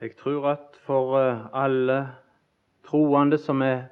Jeg 0.00 0.16
tror 0.16 0.46
at 0.48 0.76
for 0.80 1.18
eh, 1.18 1.46
alle 1.52 2.08
troende 2.88 3.38
som 3.38 3.62
er, 3.62 3.82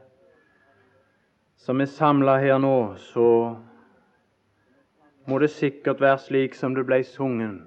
er 1.68 1.84
samla 1.84 2.38
her 2.40 2.58
nå, 2.58 2.94
så 2.96 3.56
må 5.28 5.38
det 5.38 5.50
sikkert 5.50 6.00
være 6.00 6.18
slik 6.18 6.54
som 6.56 6.72
det 6.74 6.86
ble 6.88 7.02
sungen. 7.04 7.58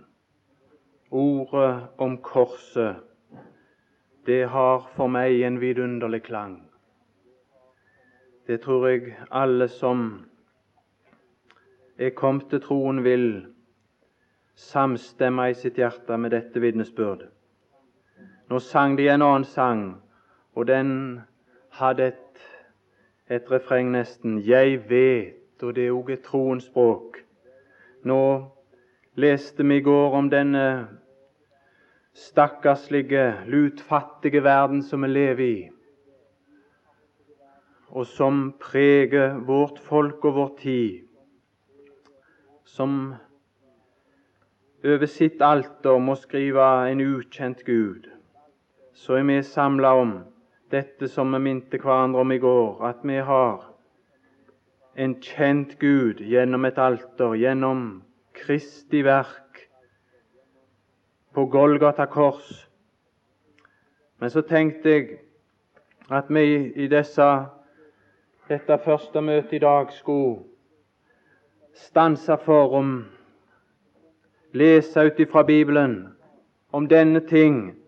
Ordet 1.11 1.83
om 2.01 2.15
korset, 2.17 2.95
det 4.25 4.47
har 4.49 4.87
for 4.95 5.07
meg 5.07 5.43
en 5.45 5.59
vidunderlig 5.61 6.23
klang. 6.23 6.55
Det 8.47 8.57
tror 8.63 8.87
jeg 8.87 9.13
alle 9.29 9.67
som 9.67 10.25
er 11.97 12.09
kommet 12.09 12.49
til 12.49 12.63
troen, 12.65 13.03
vil 13.03 13.45
samstemme 14.55 15.51
i 15.51 15.53
sitt 15.53 15.77
hjerte 15.77 16.17
med 16.17 16.33
dette 16.33 16.59
vitnesbyrdet. 16.59 17.29
Nå 18.51 18.59
sang 18.59 18.97
de 18.97 19.05
en 19.07 19.21
annen 19.21 19.45
sang, 19.47 20.01
og 20.59 20.67
den 20.67 21.21
hadde 21.71 22.07
et, 22.11 22.41
et 23.29 23.51
refreng 23.51 23.91
nesten 23.91 24.41
'Jeg 24.43 24.89
vet', 24.89 25.63
og 25.63 25.75
det 25.75 25.85
er 25.87 25.91
òg 25.91 26.09
et 26.09 26.21
troens 26.21 26.63
språk. 26.63 27.17
Nå 28.03 28.51
leste 29.15 29.63
vi 29.63 29.77
i 29.77 29.81
går 29.81 30.17
om 30.17 30.29
denne 30.29 30.87
stakkarslige, 32.13 33.47
lutfattige 33.47 34.43
verden 34.43 34.83
som 34.83 35.01
vi 35.01 35.07
lever 35.07 35.45
i, 35.45 35.69
og 37.87 38.05
som 38.05 38.53
preger 38.59 39.39
vårt 39.39 39.79
folk 39.79 40.25
og 40.25 40.35
vår 40.35 40.55
tid 40.59 41.07
som 42.65 43.13
over 44.83 45.05
sitt 45.05 45.41
alter 45.41 45.99
må 45.99 46.15
skrive 46.15 46.91
en 46.91 47.01
ukjent 47.01 47.63
Gud, 47.65 48.11
så 49.01 49.15
er 49.17 49.23
vi 49.23 49.43
samla 49.43 49.93
om 49.97 50.11
dette 50.69 51.07
som 51.09 51.31
vi 51.33 51.39
minte 51.41 51.79
hverandre 51.81 52.21
om 52.21 52.31
i 52.31 52.37
går, 52.37 52.83
at 52.85 52.99
vi 53.01 53.15
har 53.17 53.63
en 54.95 55.15
kjent 55.21 55.79
Gud 55.79 56.21
gjennom 56.21 56.67
et 56.69 56.77
alter, 56.77 57.33
gjennom 57.33 58.03
Kristi 58.37 59.01
verk 59.01 59.63
på 61.33 61.47
Golgata 61.49 62.05
kors. 62.05 62.69
Men 64.21 64.29
så 64.29 64.45
tenkte 64.45 64.93
jeg 64.93 65.09
at 66.13 66.29
vi 66.29 66.45
i 66.75 66.87
disse, 66.87 67.31
dette 68.53 68.81
første 68.85 69.21
møtet 69.21 69.57
i 69.57 69.65
dag 69.65 69.89
skulle 69.97 70.43
stanse 71.89 72.37
for 72.45 72.77
om 72.77 72.95
lese 74.53 75.09
ut 75.09 75.19
ifra 75.25 75.41
Bibelen 75.43 76.03
om 76.69 76.85
denne 76.85 77.25
ting, 77.25 77.80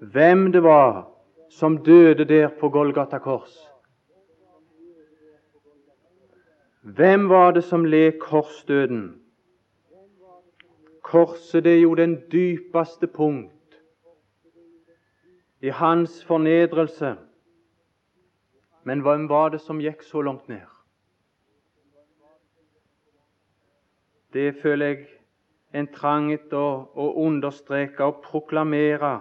hvem 0.00 0.52
det 0.52 0.62
var 0.62 1.08
som 1.50 1.84
døde 1.84 2.24
der 2.24 2.48
på 2.60 2.68
Golgata 2.68 3.18
kors. 3.18 3.56
Hvem 6.82 7.28
var 7.28 7.50
det 7.50 7.64
som 7.64 7.84
led 7.84 8.18
korsdøden? 8.20 9.22
Korset 11.02 11.64
det 11.64 11.76
er 11.76 11.80
jo 11.80 11.94
den 11.94 12.16
dypeste 12.32 13.06
punkt 13.06 13.80
i 15.60 15.68
hans 15.68 16.24
fornedrelse. 16.24 17.16
Men 18.84 19.00
hvem 19.00 19.28
var 19.28 19.48
det 19.48 19.60
som 19.60 19.80
gikk 19.80 20.02
så 20.02 20.22
langt 20.22 20.48
ned? 20.48 20.66
Det 24.32 24.54
føler 24.62 24.86
jeg 24.86 25.06
en 25.74 25.88
trang 25.90 26.28
etter 26.32 26.58
å, 26.94 27.06
understreke 27.26 28.04
og 28.04 28.20
proklamere 28.22 29.18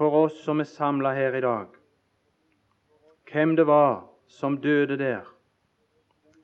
for 0.00 0.14
oss 0.16 0.44
som 0.44 0.62
er 0.62 0.64
samla 0.64 1.10
her 1.12 1.34
i 1.36 1.40
dag. 1.44 1.66
Hvem 3.28 3.50
det 3.56 3.66
var 3.68 4.06
som 4.32 4.56
døde 4.56 4.96
der. 4.96 5.26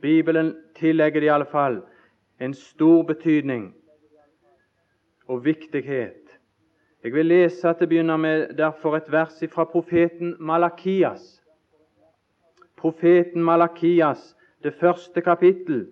Bibelen 0.03 0.51
tillegger 0.77 1.21
det 1.21 1.47
fall 1.49 1.79
en 2.41 2.55
stor 2.55 3.03
betydning 3.03 3.71
og 5.29 5.45
viktighet. 5.45 6.37
Jeg 7.05 7.13
vil 7.15 7.27
lese 7.27 7.73
til 7.73 7.87
å 7.87 7.89
begynne 7.89 8.19
med 8.21 8.53
derfor 8.59 8.99
et 8.99 9.09
vers 9.13 9.39
fra 9.55 9.65
profeten 9.65 10.35
Malakias. 10.39 11.41
Profeten 12.77 13.43
Malakias, 13.43 14.37
det 14.63 14.75
første 14.75 15.21
kapittel, 15.21 15.87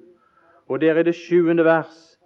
og 0.68 0.80
der 0.80 1.00
er 1.00 1.02
det 1.02 1.16
sjuende 1.16 1.64
vers. 1.64 2.18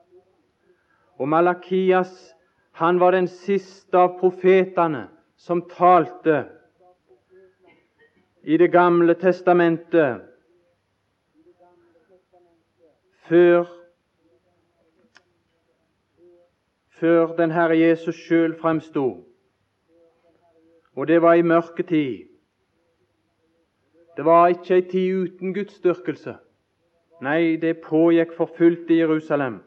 Og 1.18 1.28
Malakias 1.28 2.34
han 2.72 2.98
var 2.98 3.14
den 3.14 3.30
siste 3.30 3.98
av 3.98 4.18
profetene 4.18 5.06
som 5.38 5.62
talte 5.70 6.44
i 8.42 8.56
Det 8.56 8.72
gamle 8.72 9.14
testamentet 9.14 10.20
før, 13.28 13.64
før 16.88 17.36
den 17.36 17.50
Herre 17.50 17.78
Jesus 17.78 18.16
sjøl 18.16 18.56
fremsto. 18.60 19.24
Og 20.94 21.08
det 21.08 21.22
var 21.22 21.34
i 21.34 21.42
mørke 21.42 21.82
tid. 21.82 22.24
Det 24.16 24.24
var 24.24 24.48
ikke 24.48 24.74
ei 24.74 24.82
tid 24.90 25.14
uten 25.14 25.54
gudsdyrkelse. 25.54 26.34
Nei, 27.22 27.56
det 27.56 27.82
pågikk 27.84 28.32
for 28.36 28.50
fullt 28.56 28.90
i 28.90 28.98
Jerusalem. 28.98 29.60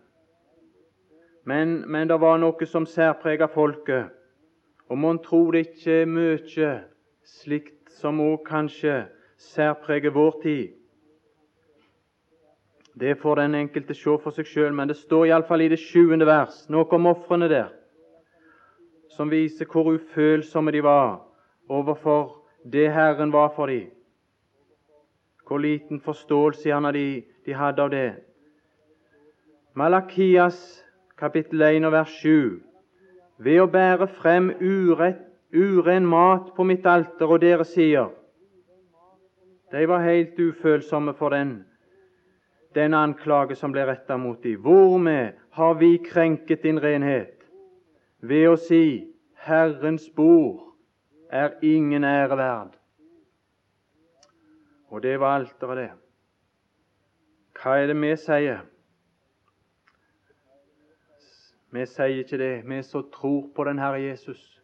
Men, 1.45 1.91
men 1.91 2.09
det 2.09 2.19
var 2.19 2.37
noe 2.37 2.65
som 2.65 2.85
særprega 2.85 3.47
folket. 3.53 4.09
Og 4.91 4.97
mon 4.97 5.19
tro 5.23 5.45
det 5.55 5.59
ikke 5.69 6.01
er 6.01 6.09
mye 6.11 6.71
slikt 7.23 7.93
som 7.95 8.17
òg 8.19 8.41
kanskje 8.43 9.05
særpreger 9.39 10.11
vår 10.11 10.39
tid. 10.43 10.73
Det 12.99 13.15
får 13.21 13.39
den 13.39 13.55
enkelte 13.55 13.95
se 13.95 14.17
for 14.19 14.35
seg 14.35 14.49
sjøl, 14.51 14.73
men 14.75 14.89
det 14.91 14.97
står 14.99 15.29
iallfall 15.29 15.63
i 15.63 15.69
det 15.71 15.79
sjuende 15.79 16.27
vers 16.27 16.65
noe 16.67 16.89
om 16.97 17.07
ofrene 17.07 17.47
der, 17.47 17.69
som 19.15 19.31
viser 19.31 19.69
hvor 19.71 19.93
ufølsomme 19.93 20.73
de 20.75 20.81
var 20.83 21.21
overfor 21.71 22.41
det 22.67 22.89
Herren 22.91 23.31
var 23.31 23.53
for 23.55 23.71
dem. 23.71 23.87
Hvor 25.47 25.63
liten 25.63 26.01
forståelse 26.03 26.71
han 26.71 26.91
de, 26.93 27.23
de 27.45 27.55
hadde 27.55 27.81
av 27.81 27.93
det. 27.95 28.11
Malakias 29.73 30.83
kapittel 31.17 31.61
1 31.61 31.87
og 31.87 31.95
vers 31.95 32.11
7. 32.19 32.70
Ved 33.41 33.61
å 33.63 33.67
bære 33.71 34.07
frem 34.19 34.51
urett, 34.61 35.23
uren 35.51 36.05
mat 36.07 36.53
på 36.55 36.63
mitt 36.63 36.85
alter, 36.87 37.27
og 37.27 37.41
dere 37.41 37.65
sier 37.67 38.11
De 39.71 39.81
var 39.87 40.03
helt 40.05 40.39
ufølsomme 40.39 41.13
for 41.17 41.33
den, 41.35 41.63
den 42.75 42.93
anklage 42.93 43.55
som 43.55 43.71
ble 43.71 43.85
retta 43.87 44.17
mot 44.19 44.39
dem. 44.43 44.59
Hvormed 44.63 45.39
har 45.57 45.73
vi 45.79 45.97
krenket 45.97 46.63
din 46.63 46.79
renhet? 46.79 47.37
Ved 48.21 48.49
å 48.51 48.57
si 48.59 48.83
Herrens 49.47 50.09
bord 50.15 50.75
er 51.31 51.55
ingen 51.63 52.03
ære 52.03 52.37
verd. 52.37 52.75
Og 54.91 55.01
det 55.03 55.15
var 55.19 55.39
alteret, 55.39 55.77
det. 55.77 55.89
Hva 57.57 57.79
er 57.79 57.87
det 57.87 57.97
vi 58.01 58.11
sier? 58.19 58.61
Vi 61.71 61.85
sier 61.87 62.23
ikke 62.23 62.37
det, 62.37 62.53
vi 62.67 62.81
som 62.83 63.05
tror 63.13 63.45
på 63.55 63.63
den 63.63 63.79
Herre 63.79 64.01
Jesus. 64.01 64.61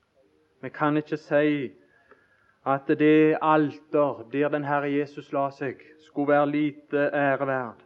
Vi 0.62 0.70
kan 0.70 0.98
ikke 0.98 1.18
si 1.18 1.72
at 2.68 2.88
det 2.88 3.38
alter 3.42 4.26
der 4.32 4.50
den 4.50 4.66
Herre 4.68 4.92
Jesus 4.92 5.32
la 5.32 5.48
seg, 5.56 5.80
skulle 6.04 6.34
være 6.34 6.50
lite 6.52 7.10
ære 7.16 7.48
verd. 7.48 7.84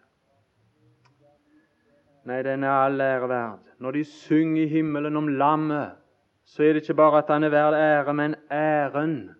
Nei, 2.25 2.41
den 2.45 2.63
er 2.63 2.85
all 2.85 3.01
ære 3.01 3.29
verd. 3.29 3.69
Når 3.79 3.91
de 3.91 4.03
synger 4.05 4.63
i 4.63 4.67
himmelen 4.67 5.17
om 5.17 5.27
lammet, 5.27 5.91
så 6.45 6.63
er 6.63 6.73
det 6.73 6.81
ikke 6.81 6.97
bare 6.97 7.21
at 7.21 7.29
han 7.29 7.43
er 7.43 7.53
verd 7.53 7.77
ære, 7.77 8.13
men 8.13 8.35
æren. 8.51 9.31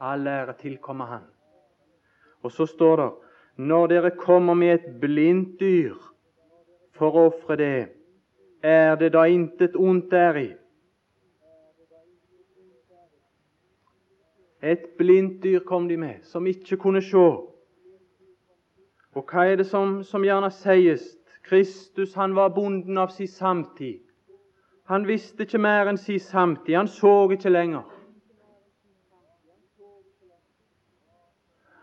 All 0.00 0.26
ære 0.26 0.56
tilkommer 0.60 1.04
han. 1.04 1.24
Og 2.42 2.52
så 2.52 2.66
står 2.66 2.96
det 2.96 3.10
når 3.58 3.86
dere 3.86 4.10
kommer 4.10 4.54
med 4.54 4.74
et 4.74 5.00
blindt 5.00 5.60
dyr 5.60 5.96
for 6.94 7.10
å 7.10 7.24
ofre 7.32 7.56
det, 7.58 7.88
er 8.62 8.96
det 8.96 9.12
da 9.12 9.24
intet 9.24 9.76
ondt 9.76 10.10
deri? 10.10 10.48
Et 14.62 14.88
blindt 14.98 15.42
dyr 15.42 15.60
kom 15.60 15.88
de 15.88 15.96
med, 15.96 16.22
som 16.22 16.46
ikke 16.46 16.76
kunne 16.76 17.02
se. 17.02 17.28
Og 19.14 19.24
hva 19.30 19.46
er 19.46 19.56
det 19.56 19.66
som, 19.66 20.02
som 20.02 20.24
gjerne 20.24 20.50
sies? 20.50 21.14
Kristus 21.48 22.14
han 22.14 22.34
var 22.36 22.48
bonden 22.54 22.98
av 22.98 23.08
sin 23.14 23.28
samtid. 23.28 24.02
Han 24.88 25.06
visste 25.08 25.44
ikke 25.46 25.60
mer 25.60 25.88
enn 25.88 26.00
sin 26.00 26.20
samtid. 26.20 26.74
Han 26.76 26.88
så 26.88 27.30
ikke 27.32 27.52
lenger. 27.52 27.86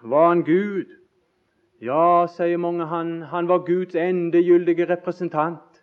Var 0.06 0.27
han 0.27 0.44
Gud? 0.44 0.92
Ja, 1.81 2.25
sier 2.30 2.57
mange, 2.57 2.86
han, 2.86 3.22
han 3.22 3.48
var 3.48 3.66
Guds 3.66 3.95
endegyldige 3.95 4.86
representant. 4.89 5.75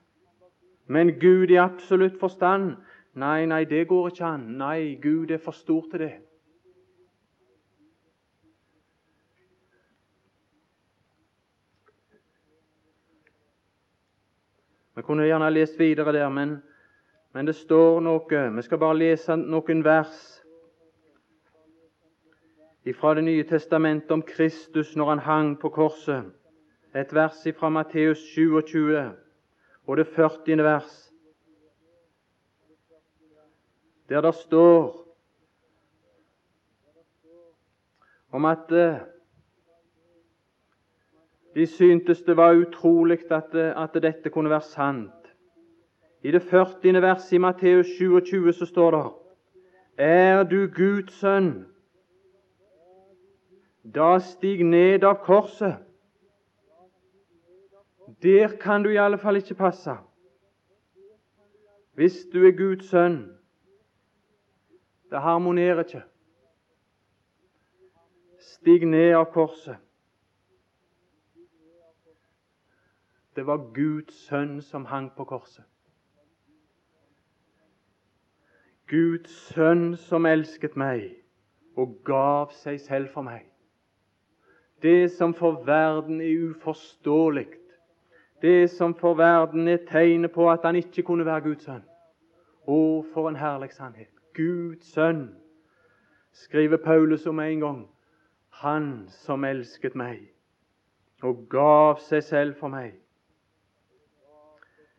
Men 0.87 1.19
Gud 1.20 1.50
i 1.50 1.56
absolutt 1.56 2.19
forstand, 2.20 2.76
Nei, 3.14 3.46
nei, 3.46 3.64
det 3.64 3.88
går 3.88 4.08
ikke 4.08 4.25
an. 4.25 4.40
Nei, 4.56 4.99
Gud 5.02 5.31
er 5.31 5.38
for 5.38 5.52
stor 5.52 5.84
til 5.90 6.00
det. 6.00 6.12
Vi 14.96 15.02
kunne 15.02 15.25
gjerne 15.25 15.50
lest 15.50 15.79
videre 15.79 16.12
der, 16.12 16.29
men, 16.29 16.62
men 17.34 17.46
det 17.46 17.55
står 17.56 18.00
noe. 18.00 18.43
Vi 18.56 18.62
skal 18.62 18.79
bare 18.79 18.96
lese 18.96 19.37
noen 19.37 19.84
vers 19.84 20.38
fra 22.99 23.14
Det 23.14 23.25
nye 23.25 23.44
testamentet 23.44 24.11
om 24.11 24.23
Kristus 24.23 24.96
når 24.96 25.08
han 25.08 25.19
hang 25.19 25.58
på 25.61 25.69
korset. 25.69 26.32
Et 26.94 27.14
vers 27.14 27.44
fra 27.56 27.69
Matteus 27.69 28.19
27 28.19 29.22
og 29.87 29.96
det 29.96 30.06
40. 30.06 30.62
vers, 30.62 31.12
der 34.08 34.20
det 34.20 34.34
står 34.34 35.02
om 38.32 38.44
at 38.44 38.73
eh, 38.73 39.00
de 41.55 41.67
syntes 41.67 42.23
det 42.23 42.37
var 42.37 42.52
utrolig 42.52 43.19
at, 43.31 43.55
at, 43.55 44.02
dette 44.02 44.31
kunne 44.31 44.50
være 44.50 44.61
sant. 44.61 45.34
I 46.23 46.31
det 46.31 46.43
40. 46.43 47.02
verset 47.02 47.32
i 47.32 47.38
Matteus 47.38 47.87
27 47.99 48.52
så 48.52 48.67
står 48.67 48.90
det 48.90 49.11
Er 49.99 50.43
du 50.43 50.67
Guds 50.76 51.12
sønn, 51.12 51.67
da 53.84 54.19
stig 54.19 54.64
ned 54.64 55.05
av 55.05 55.19
korset. 55.25 55.76
Der 58.23 58.56
kan 58.61 58.82
du 58.82 58.91
i 58.91 58.97
alle 58.97 59.19
fall 59.19 59.37
ikke 59.37 59.55
passe. 59.55 59.97
Hvis 61.94 62.26
du 62.32 62.47
er 62.47 62.56
Guds 62.56 62.88
sønn. 62.91 63.38
Det 65.11 65.20
harmonerer 65.20 65.85
ikke. 65.85 66.03
Stig 68.41 68.87
ned 68.87 69.12
av 69.14 69.26
korset. 69.32 69.76
Det 73.37 73.47
var 73.47 73.73
Guds 73.75 74.15
sønn 74.26 74.61
som 74.62 74.85
hang 74.85 75.11
på 75.17 75.25
korset. 75.25 75.65
Guds 78.88 79.32
sønn 79.53 79.94
som 79.97 80.26
elsket 80.29 80.76
meg 80.76 81.06
og 81.81 81.94
gav 82.05 82.53
seg 82.53 82.81
selv 82.81 83.12
for 83.15 83.25
meg. 83.25 83.47
Det 84.82 85.11
som 85.15 85.32
for 85.35 85.62
verden 85.65 86.20
er 86.20 86.50
uforståelig, 86.50 87.47
det 88.43 88.71
som 88.71 88.94
for 88.94 89.15
verden 89.15 89.69
er 89.69 89.85
tegnet 89.89 90.33
på 90.33 90.50
at 90.50 90.65
han 90.65 90.77
ikke 90.77 91.03
kunne 91.03 91.27
være 91.27 91.41
Guds 91.41 91.65
sønn. 91.65 91.85
Å, 92.67 92.79
for 93.15 93.29
en 93.29 93.39
herlig 93.39 93.73
sannhet! 93.75 94.11
Guds 94.35 94.93
sønn, 94.94 95.29
skriver 96.33 96.81
Paulus 96.83 97.27
om 97.27 97.41
en 97.41 97.61
gang. 97.61 97.81
Han 98.62 98.89
som 99.25 99.44
elsket 99.44 99.94
meg 99.99 100.29
og 101.23 101.47
gav 101.50 102.00
seg 102.03 102.25
selv 102.27 102.59
for 102.59 102.73
meg. 102.73 102.97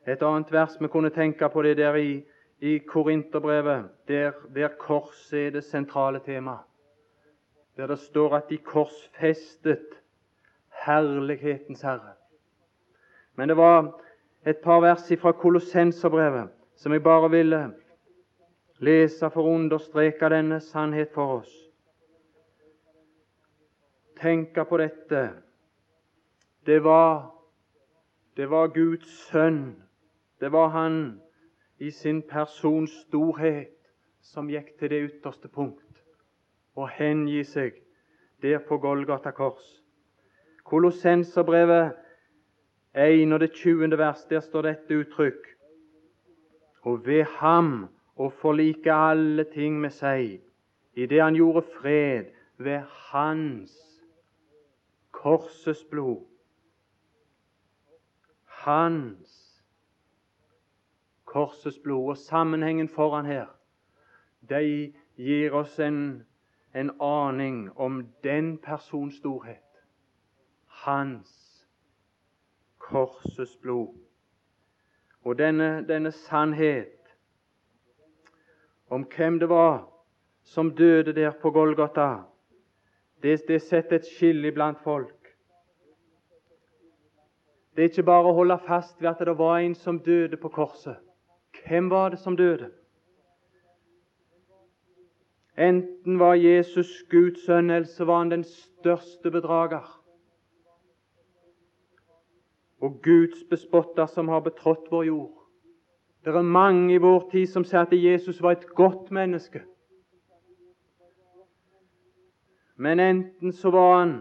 Et 0.07 0.22
annet 0.24 0.51
vers 0.51 0.75
vi 0.80 0.88
kunne 0.92 1.12
tenke 1.16 1.48
på, 1.50 1.63
det 1.63 1.78
der 1.80 1.95
i, 2.00 2.24
i 2.63 2.78
Korinterbrevet, 2.88 3.90
der, 4.07 4.31
der 4.56 4.75
korset 4.80 5.48
er 5.48 5.51
det 5.57 5.63
sentrale 5.68 6.19
tema. 6.24 6.57
Der 7.78 7.88
det 7.88 8.00
står 8.00 8.36
at 8.38 8.50
de 8.50 8.57
korsfestet 8.57 10.00
herlighetens 10.86 11.81
Herre. 11.81 12.16
Men 13.35 13.50
det 13.50 13.57
var 13.57 14.01
et 14.45 14.57
par 14.63 14.81
vers 14.81 15.12
fra 15.21 15.31
Kolossenserbrevet 15.31 16.50
som 16.75 16.94
jeg 16.94 17.03
bare 17.03 17.30
ville 17.31 17.62
lese 18.83 19.30
for 19.30 19.45
å 19.47 19.56
understreke 19.56 20.30
denne 20.30 20.59
sannhet 20.62 21.13
for 21.13 21.39
oss. 21.39 21.53
Tenke 24.19 24.65
på 24.65 24.77
dette. 24.77 25.24
Det 26.65 26.83
var, 26.83 27.31
det 28.38 28.50
var 28.50 28.71
Guds 28.75 29.09
sønn 29.30 29.83
det 30.44 30.51
var 30.51 30.68
han 30.68 31.21
i 31.80 31.91
sin 31.91 32.21
persons 32.21 32.91
storhet 33.06 33.77
som 34.19 34.50
gikk 34.51 34.74
til 34.80 34.89
det 34.91 34.97
ytterste 35.06 35.47
punkt 35.47 36.01
og 36.75 36.89
hengi 36.97 37.45
seg 37.47 37.77
der 38.44 38.59
på 38.68 38.75
Golgata 38.83 39.31
kors. 39.31 39.63
Kolossenserbrevet 40.68 41.95
1 42.95 43.34
og 43.34 43.40
det 43.40 43.51
20. 43.51 43.98
vers, 43.98 44.25
der 44.25 44.40
står 44.40 44.62
dette 44.62 44.98
uttrykk. 44.98 45.48
Og 46.81 47.06
ved 47.06 47.24
ham 47.24 47.88
å 48.16 48.30
forlike 48.30 48.94
alle 48.94 49.45
ting 49.54 49.80
med 49.81 49.95
seg, 49.95 50.42
i 50.94 51.06
det 51.10 51.22
han 51.22 51.36
gjorde 51.36 51.63
fred 51.80 52.30
ved 52.57 52.84
hans 53.10 53.74
korsets 55.12 55.84
blod. 55.90 56.22
Hans 58.45 59.63
korsets 61.25 61.80
blod. 61.80 62.10
Og 62.10 62.18
sammenhengen 62.18 62.90
foran 62.90 63.25
her, 63.25 63.48
de 64.50 64.94
gir 65.18 65.54
oss 65.54 65.80
en, 65.80 66.25
en 66.74 66.92
aning 67.01 67.72
om 67.75 68.04
den 68.24 68.57
persons 68.57 69.18
storhet. 69.18 69.81
Hans 70.68 71.43
korsets 72.83 73.56
blod. 73.62 73.95
Og 75.24 75.38
denne, 75.39 75.85
denne 75.88 76.12
sannhet 76.12 77.00
om 78.89 79.07
hvem 79.15 79.39
det 79.39 79.50
var 79.50 79.88
som 80.44 80.75
døde 80.75 81.13
der 81.15 81.31
på 81.41 81.51
Golgata, 81.51 82.09
det, 83.24 83.47
det 83.47 83.62
setter 83.62 83.95
et 83.95 84.09
skille 84.18 84.51
blant 84.51 84.83
folk. 84.83 85.24
Det 87.75 87.81
er 87.81 87.89
ikke 87.89 88.06
bare 88.06 88.30
å 88.30 88.35
holde 88.38 88.59
fast 88.68 89.00
ved 89.01 89.09
at 89.09 89.24
det 89.25 89.38
var 89.39 89.63
en 89.63 89.74
som 89.75 89.97
døde 90.03 90.38
på 90.38 90.51
korset. 90.53 91.00
Hvem 91.63 91.89
var 91.89 92.13
det 92.13 92.19
som 92.19 92.35
døde? 92.38 92.69
Enten 95.57 96.19
var 96.19 96.35
Jesus 96.35 97.03
Guds 97.09 97.45
sønn, 97.45 97.69
eller 97.69 97.88
så 97.88 98.06
var 98.06 98.18
han 98.18 98.31
den 98.31 98.44
største 98.44 99.31
bedrager. 99.31 100.03
Og 102.83 103.00
Guds 103.03 103.44
bespotter 103.50 104.09
som 104.12 104.27
har 104.27 104.44
betrådt 104.44 104.89
vår 104.91 105.07
jord. 105.07 105.39
Det 106.24 106.35
er 106.35 106.41
mange 106.41 106.94
i 106.94 107.01
vår 107.03 107.30
tid 107.31 107.47
som 107.51 107.63
sier 107.68 107.83
at 107.83 107.95
Jesus 107.95 108.41
var 108.44 108.57
et 108.57 108.68
godt 108.75 109.12
menneske. 109.12 109.63
Men 112.75 112.99
enten 112.99 113.54
så 113.54 113.71
var 113.71 113.97
han 113.99 114.13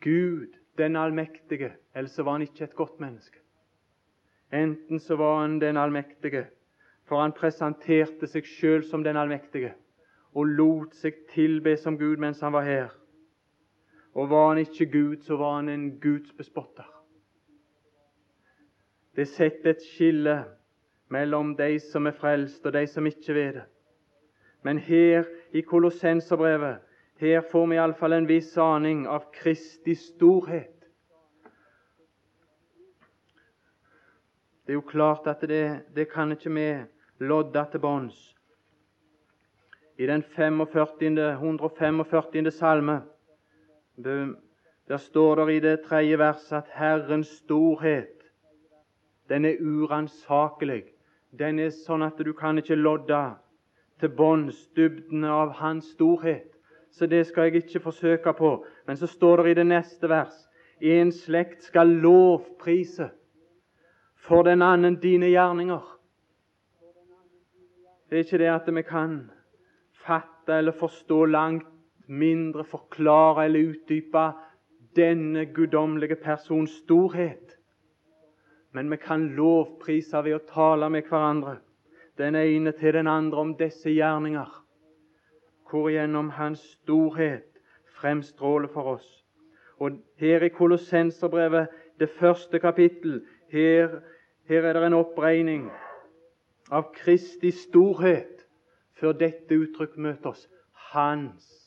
Gud 0.00 0.56
den 0.78 0.96
allmektige, 0.96 1.72
eller 1.94 2.08
så 2.08 2.22
var 2.22 2.32
han 2.32 2.42
ikke 2.42 2.64
et 2.64 2.74
godt 2.76 3.00
menneske. 3.00 3.38
Enten 4.52 5.00
så 5.00 5.16
var 5.16 5.40
han 5.40 5.60
den 5.60 5.76
allmektige, 5.76 6.46
for 7.04 7.20
han 7.20 7.36
presenterte 7.36 8.26
seg 8.26 8.48
sjøl 8.48 8.84
som 8.84 9.04
den 9.04 9.16
allmektige 9.16 9.74
og 10.34 10.46
lot 10.46 10.94
seg 10.94 11.16
tilbe 11.34 11.76
som 11.76 11.98
Gud 11.98 12.20
mens 12.22 12.40
han 12.40 12.54
var 12.54 12.66
her. 12.66 12.90
Og 14.14 14.30
var 14.30 14.48
han 14.48 14.58
ikke 14.58 14.90
Gud, 14.90 15.16
så 15.22 15.36
var 15.36 15.56
han 15.56 15.68
en 15.68 16.00
Guds 16.00 16.32
bespotter. 16.32 16.86
Det 19.16 19.28
setter 19.28 19.70
et 19.70 19.82
skille 19.82 20.44
mellom 21.08 21.56
de 21.56 21.78
som 21.80 22.06
er 22.06 22.14
frelst, 22.14 22.66
og 22.66 22.72
de 22.72 22.86
som 22.86 23.06
ikke 23.06 23.34
vet 23.34 23.54
det. 23.54 23.66
Men 24.62 24.78
her 24.78 25.24
i 25.52 25.60
Kolossenserbrevet 25.60 26.78
her 27.20 27.40
får 27.52 27.66
vi 27.66 27.76
iallfall 27.76 28.12
en 28.16 28.28
viss 28.28 28.54
aning 28.58 29.06
av 29.08 29.26
Kristi 29.34 29.94
storhet. 29.94 30.86
Det 34.64 34.72
er 34.72 34.78
jo 34.78 34.86
klart 34.86 35.26
at 35.26 35.42
det, 35.48 35.64
det 35.94 36.06
kan 36.12 36.32
ikke 36.32 36.52
vi 36.54 36.68
lodde 37.26 37.64
til 37.72 37.82
bunns. 37.82 38.18
I 39.98 40.06
den 40.06 40.22
45. 40.22 41.32
145. 41.32 42.50
salme 42.50 43.02
der 44.04 44.96
står 44.96 45.34
det 45.34 45.54
i 45.54 45.60
det 45.60 45.80
tredje 45.88 46.18
verset 46.18 46.56
at 46.56 46.70
Herrens 46.74 47.28
storhet 47.42 48.16
den 49.30 49.44
er 49.44 49.60
uransakelig. 49.62 50.84
Den 51.38 51.58
er 51.62 51.70
sånn 51.70 52.02
at 52.02 52.18
du 52.18 52.32
kan 52.34 52.58
ikke 52.58 52.74
lodde 52.74 53.20
til 54.00 54.10
bunns 54.10 54.64
dybden 54.74 55.24
av 55.24 55.52
Hans 55.60 55.92
storhet 55.94 56.50
så 56.90 57.06
det 57.06 57.26
skal 57.26 57.42
jeg 57.42 57.54
ikke 57.62 57.80
forsøke 57.80 58.32
på. 58.32 58.64
Men 58.86 58.96
så 58.96 59.06
står 59.06 59.42
det 59.42 59.50
i 59.50 59.54
det 59.54 59.66
neste 59.66 60.08
vers 60.08 60.46
En 60.80 61.12
slekt 61.12 61.62
skal 61.62 61.86
lovprise 61.86 63.10
for 64.16 64.42
den 64.42 64.62
annen 64.62 64.96
dine 64.96 65.28
gjerninger. 65.28 65.82
Det 68.08 68.16
er 68.16 68.24
ikke 68.24 68.38
det 68.38 68.48
at 68.48 68.74
vi 68.74 68.82
kan 68.82 69.30
fatte 69.92 70.56
eller 70.56 70.72
forstå 70.72 71.24
langt 71.24 71.69
mindre, 72.10 72.64
forklare 72.64 73.44
eller 73.44 73.70
utdype 73.70 74.24
denne 74.96 75.46
guddommelige 75.46 76.16
persons 76.16 76.70
storhet. 76.82 77.56
Men 78.72 78.90
vi 78.90 78.96
kan 78.96 79.28
lovprise 79.34 80.22
ved 80.24 80.34
å 80.34 80.44
tale 80.46 80.90
med 80.90 81.06
hverandre, 81.10 81.58
den 82.18 82.36
ene 82.36 82.72
til 82.78 82.94
den 82.94 83.08
andre 83.10 83.42
om 83.42 83.54
disse 83.58 83.90
gjerninger, 83.90 84.50
hvorigjennom 85.70 86.30
Hans 86.34 86.62
storhet 86.82 87.60
fremstråler 88.00 88.68
for 88.68 88.96
oss. 88.96 89.08
Og 89.78 89.98
her 90.20 90.42
i 90.42 90.48
Kolossenserbrevet, 90.48 91.68
det 91.98 92.10
første 92.10 92.58
kapittel, 92.58 93.22
her, 93.52 94.00
her 94.48 94.66
er 94.66 94.72
det 94.72 94.86
en 94.86 94.98
oppregning 94.98 95.70
av 96.70 96.92
Kristi 96.94 97.50
storhet 97.54 98.46
før 99.00 99.16
dette 99.16 99.56
uttrykk 99.56 99.96
møter 99.96 100.34
oss. 100.34 100.46
Hans 100.92 101.59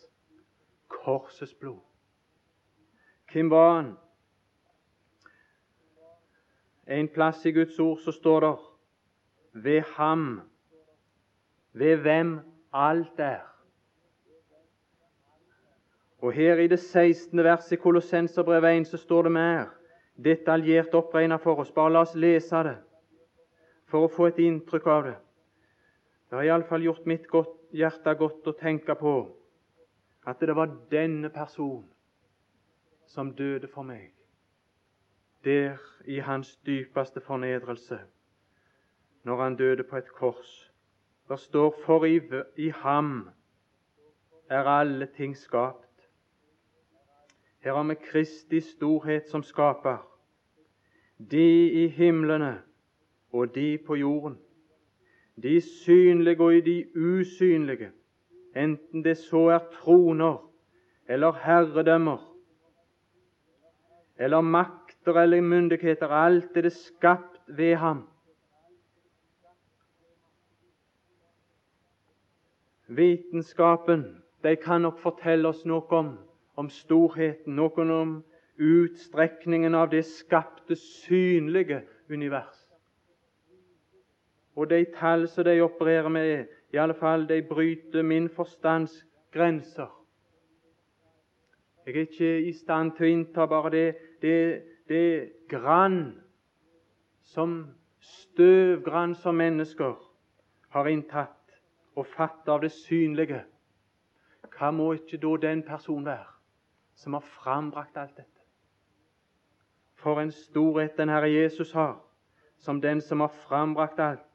korsets 1.03 1.53
blod. 1.53 1.81
Hvem 3.31 3.49
var 3.49 3.75
han? 3.75 3.93
En 6.87 7.07
plass 7.07 7.45
i 7.45 7.51
Guds 7.51 7.79
ord 7.79 7.97
så 8.03 8.11
står 8.11 8.39
det 8.39 8.53
ved 9.53 9.81
ham, 9.95 10.41
ved 11.73 11.97
hvem 11.97 12.39
alt 12.73 13.19
er. 13.19 13.41
Og 16.23 16.31
her 16.31 16.55
i 16.55 16.67
det 16.67 16.79
16. 16.79 17.43
verset 17.43 17.71
i 17.71 17.81
Kolossenserbrevet 17.81 18.79
1 18.79 18.87
så 18.87 18.97
står 18.97 19.21
det 19.21 19.31
mer 19.31 19.65
detaljert 20.23 20.93
oppregna 20.93 21.35
for 21.35 21.59
oss. 21.59 21.71
Bare 21.71 21.91
la 21.91 22.03
oss 22.05 22.15
lese 22.15 22.63
det 22.63 22.77
for 23.91 24.05
å 24.05 24.11
få 24.11 24.29
et 24.31 24.39
inntrykk 24.39 24.87
av 24.87 25.03
det. 25.03 25.15
Det 26.29 26.37
har 26.39 26.47
iallfall 26.47 26.85
gjort 26.85 27.05
mitt 27.05 27.27
hjerte 27.75 28.15
godt 28.17 28.47
å 28.47 28.55
tenke 28.57 28.95
på 28.95 29.15
at 30.25 30.39
det 30.39 30.55
var 30.55 30.77
denne 30.91 31.29
personen 31.29 31.89
som 33.05 33.35
døde 33.35 33.67
for 33.67 33.83
meg, 33.83 34.13
der 35.43 35.77
i 36.05 36.19
hans 36.19 36.55
dypeste 36.65 37.21
fornedrelse, 37.21 37.99
når 39.23 39.43
han 39.43 39.55
døde 39.55 39.83
på 39.83 39.97
et 39.97 40.11
kors. 40.13 40.71
Det 41.29 41.39
står 41.39 41.75
'for 41.85 42.05
i, 42.05 42.19
i 42.57 42.69
ham 42.69 43.29
er 44.49 44.63
alle 44.63 45.05
ting 45.05 45.37
skapt'. 45.37 46.09
Her 47.59 47.73
har 47.73 47.83
vi 47.83 47.95
Kristi 47.95 48.59
storhet 48.61 49.29
som 49.29 49.43
skaper. 49.43 49.97
De 51.31 51.71
i 51.71 51.87
himlene 51.87 52.61
og 53.31 53.55
de 53.55 53.77
på 53.77 53.95
jorden. 53.95 54.37
De 55.43 55.61
synlige 55.61 56.41
og 56.41 56.53
de 56.65 56.85
usynlige, 56.95 57.91
enten 58.55 59.03
det 59.03 59.17
så 59.17 59.47
er 59.55 59.65
troner 59.81 60.37
eller 61.09 61.31
herredømmer 61.43 62.33
eller 64.17 64.41
makter 64.41 65.19
eller 65.19 65.41
myndigheter. 65.41 66.07
Alt 66.07 66.57
er 66.57 66.61
det 66.61 66.73
skapt 66.73 67.41
ved 67.47 67.75
ham. 67.75 68.07
Vitenskapen 72.87 74.23
de 74.43 74.55
kan 74.55 74.81
nok 74.81 74.99
fortelle 74.99 75.47
oss 75.47 75.65
noe 75.65 75.87
om, 75.95 76.17
om 76.55 76.69
storheten, 76.69 77.55
noe 77.55 77.85
om 77.95 78.17
utstrekningen 78.59 79.75
av 79.75 79.89
det 79.89 80.03
skapte, 80.05 80.75
synlige 80.75 81.81
univers. 82.11 82.59
Og 84.55 84.69
de 84.69 84.85
tall 84.99 85.27
som 85.27 85.47
de 85.47 85.61
opererer 85.63 86.09
med, 86.09 86.45
i 86.73 86.77
alle 86.77 86.93
fall, 86.93 87.27
de 87.29 87.41
bryter 87.41 88.01
min 88.01 88.29
forstands 88.29 89.05
grenser. 89.31 89.99
Jeg 91.85 91.95
er 91.95 91.99
ikke 91.99 92.39
i 92.47 92.53
stand 92.53 92.91
til 92.97 93.05
å 93.05 93.11
innta 93.11 93.45
bare 93.45 93.69
det, 93.69 93.87
det, 94.21 94.37
det 94.89 95.31
grann 95.51 96.15
som 97.33 97.57
støvgrann 97.99 99.15
som 99.15 99.35
mennesker 99.35 99.95
har 100.73 100.89
inntatt 100.89 101.57
og 101.95 102.07
fatt 102.07 102.49
av 102.49 102.63
det 102.63 102.71
synlige. 102.73 103.43
Hva 104.53 104.71
må 104.71 104.93
ikke 104.97 105.21
da 105.21 105.35
den 105.41 105.63
person 105.67 106.05
være 106.05 106.31
som 106.97 107.13
har 107.13 107.25
frambrakt 107.37 107.97
alt 107.97 108.17
dette? 108.17 108.29
For 110.01 110.19
en 110.21 110.31
storhet 110.31 110.97
den 110.97 111.09
Herre 111.09 111.29
Jesus 111.31 111.71
har, 111.71 111.99
som 112.57 112.81
den 112.81 113.01
som 113.01 113.21
har 113.21 113.31
frambrakt 113.45 113.99
alt. 113.99 114.32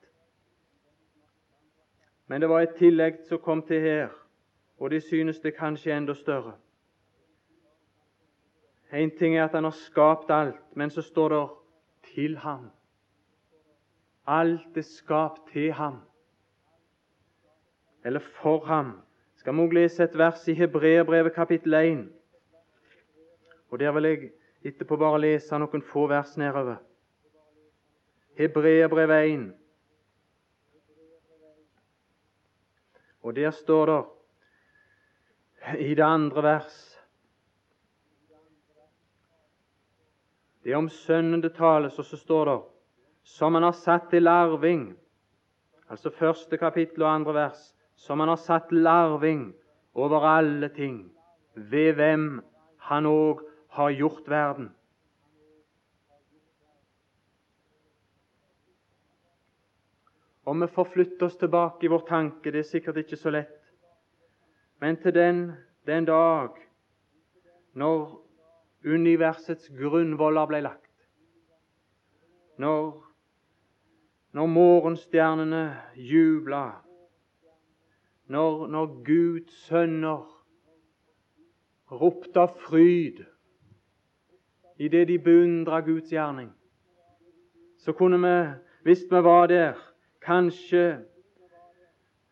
Men 2.29 2.41
det 2.41 2.49
var 2.49 2.61
et 2.61 2.77
tillegg 2.77 3.23
som 3.29 3.41
kom 3.41 3.63
til 3.63 3.81
her, 3.81 4.09
og 4.79 4.91
de 4.91 5.01
synes 5.01 5.41
det 5.41 5.57
kanskje 5.57 5.97
enda 5.97 6.15
større. 6.15 6.53
En 8.93 9.11
ting 9.11 9.37
er 9.37 9.45
at 9.45 9.57
han 9.57 9.65
har 9.65 9.77
skapt 9.77 10.31
alt, 10.31 10.77
men 10.77 10.91
så 10.91 11.03
står 11.03 11.29
det 11.29 11.49
'til 12.03 12.37
ham'. 12.37 12.71
Alt 14.27 14.77
er 14.77 14.83
skapt 14.83 15.53
til 15.53 15.73
ham, 15.73 16.01
eller 18.05 18.21
for 18.21 18.65
ham. 18.65 19.01
Skal 19.37 19.55
vi 19.55 19.61
også 19.61 19.75
lese 19.75 20.05
et 20.05 20.19
vers 20.19 20.49
i 20.49 20.55
Hebreerbrevet 20.55 21.33
kapittel 21.33 21.75
1. 21.75 22.09
Og 23.71 23.81
Der 23.81 23.93
vil 23.93 24.05
jeg 24.05 24.31
etterpå 24.63 24.97
bare 24.97 25.21
lese 25.21 25.59
noen 25.59 25.83
få 25.83 26.07
vers 26.07 26.37
nedover. 26.37 26.77
Hebreerbrevet 28.37 29.33
1. 29.33 29.55
Og 33.29 33.37
der 33.37 33.51
står 33.51 33.87
det 33.87 34.05
i 35.85 35.95
det 35.95 36.03
andre 36.03 36.43
vers 36.43 36.77
Det 40.65 40.73
er 40.73 40.77
om 40.77 40.89
Sønnen 40.89 41.43
det 41.43 41.55
tales, 41.57 41.99
og 41.99 42.05
så 42.05 42.17
står 42.17 42.45
det 42.45 42.57
som 43.25 43.55
han 43.55 43.63
har 43.63 43.77
satt 43.77 44.11
til 44.11 44.29
arving. 44.29 44.97
Altså 45.89 46.11
første 46.11 46.57
kapittel 46.57 47.03
og 47.03 47.15
andre 47.15 47.35
vers. 47.35 47.75
Som 47.97 48.21
han 48.21 48.29
har 48.29 48.37
satt 48.37 48.69
til 48.69 48.87
arving 48.87 49.55
over 49.95 50.25
alle 50.29 50.69
ting, 50.69 51.13
ved 51.55 51.93
hvem 51.93 52.45
han 52.79 53.07
òg 53.07 53.41
har 53.69 53.91
gjort 53.97 54.29
verden. 54.29 54.69
Om 60.49 60.61
vi 60.61 60.67
forflytter 60.67 61.27
oss 61.27 61.37
tilbake 61.37 61.87
i 61.87 61.89
vår 61.93 62.07
tanke, 62.09 62.51
det 62.51 62.63
er 62.63 62.65
sikkert 62.65 62.97
ikke 63.03 63.17
så 63.21 63.29
lett, 63.35 63.57
men 64.81 64.97
til 64.97 65.13
den, 65.13 65.43
den 65.85 66.07
dag 66.09 66.55
når 67.77 68.15
universets 68.89 69.69
grunnvoller 69.77 70.49
ble 70.49 70.61
lagt. 70.65 70.95
Når, 72.57 72.95
når 74.33 74.49
morgenstjernene 74.55 75.63
jubla, 75.95 76.63
når, 78.33 78.65
når 78.73 78.95
Guds 79.05 79.61
sønner 79.67 80.25
ropte 81.93 82.41
av 82.41 82.57
fryd 82.65 83.21
idet 84.81 85.05
de 85.13 85.21
beundra 85.29 85.83
Guds 85.85 86.09
gjerning, 86.09 86.49
så 87.85 87.93
kunne 87.93 88.23
vi, 88.25 88.35
hvis 88.89 89.05
vi 89.13 89.23
var 89.29 89.53
der, 89.53 89.88
kanskje 90.21 91.05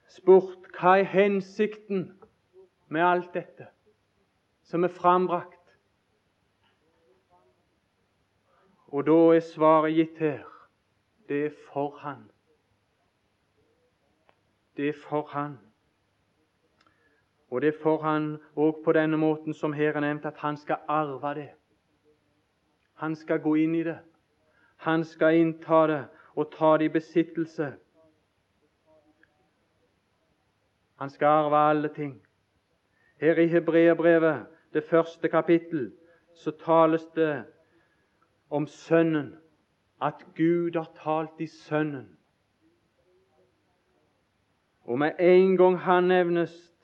spurt 0.09 0.71
hva 0.77 0.99
er 1.01 1.09
hensikten 1.11 2.09
med 2.89 3.05
alt 3.05 3.35
dette 3.35 3.69
som 4.67 4.85
er 4.85 4.93
frambrakt? 4.93 5.53
Og 8.87 9.07
da 9.07 9.19
er 9.35 9.45
svaret 9.45 9.97
gitt 9.97 10.19
her. 10.19 10.45
Det 11.29 11.45
er 11.47 11.55
for 11.73 11.97
Han. 12.01 12.31
Det 14.77 14.89
er 14.89 14.99
for 15.09 15.27
Han. 15.33 15.59
Og 17.51 17.61
det 17.61 17.75
er 17.75 17.79
for 17.83 18.03
Han 18.03 18.37
òg 18.57 18.83
på 18.85 18.93
denne 18.93 19.17
måten 19.17 19.55
som 19.55 19.73
her 19.73 19.97
er 19.97 20.01
nevnt, 20.01 20.25
at 20.27 20.37
Han 20.37 20.57
skal 20.57 20.77
arve 20.89 21.35
det. 21.35 21.51
Han 22.95 23.17
skal 23.17 23.39
gå 23.39 23.55
inn 23.55 23.75
i 23.75 23.83
det. 23.83 23.99
Han 24.77 25.05
skal 25.05 25.35
innta 25.35 25.87
det 25.87 26.05
og 26.37 26.53
ta 26.53 26.77
det 26.79 26.85
i 26.85 26.89
besittelse. 26.89 27.73
Han 30.99 31.11
skal 31.11 31.27
arve 31.27 31.71
alle 31.71 31.89
ting. 31.95 32.23
Her 33.21 33.39
i 33.39 33.47
Hebreerbrevet, 33.47 34.47
det 34.73 34.85
første 34.85 35.29
kapittel, 35.29 35.93
så 36.35 36.51
tales 36.51 37.07
det 37.15 37.45
om 38.51 38.67
Sønnen, 38.67 39.35
at 40.03 40.27
Gud 40.37 40.77
har 40.77 40.91
talt 41.05 41.41
i 41.41 41.47
Sønnen. 41.47 42.19
Og 44.85 44.99
med 44.99 45.13
en 45.19 45.57
gang 45.57 45.79
Han 45.79 46.05
nevnes, 46.05 46.75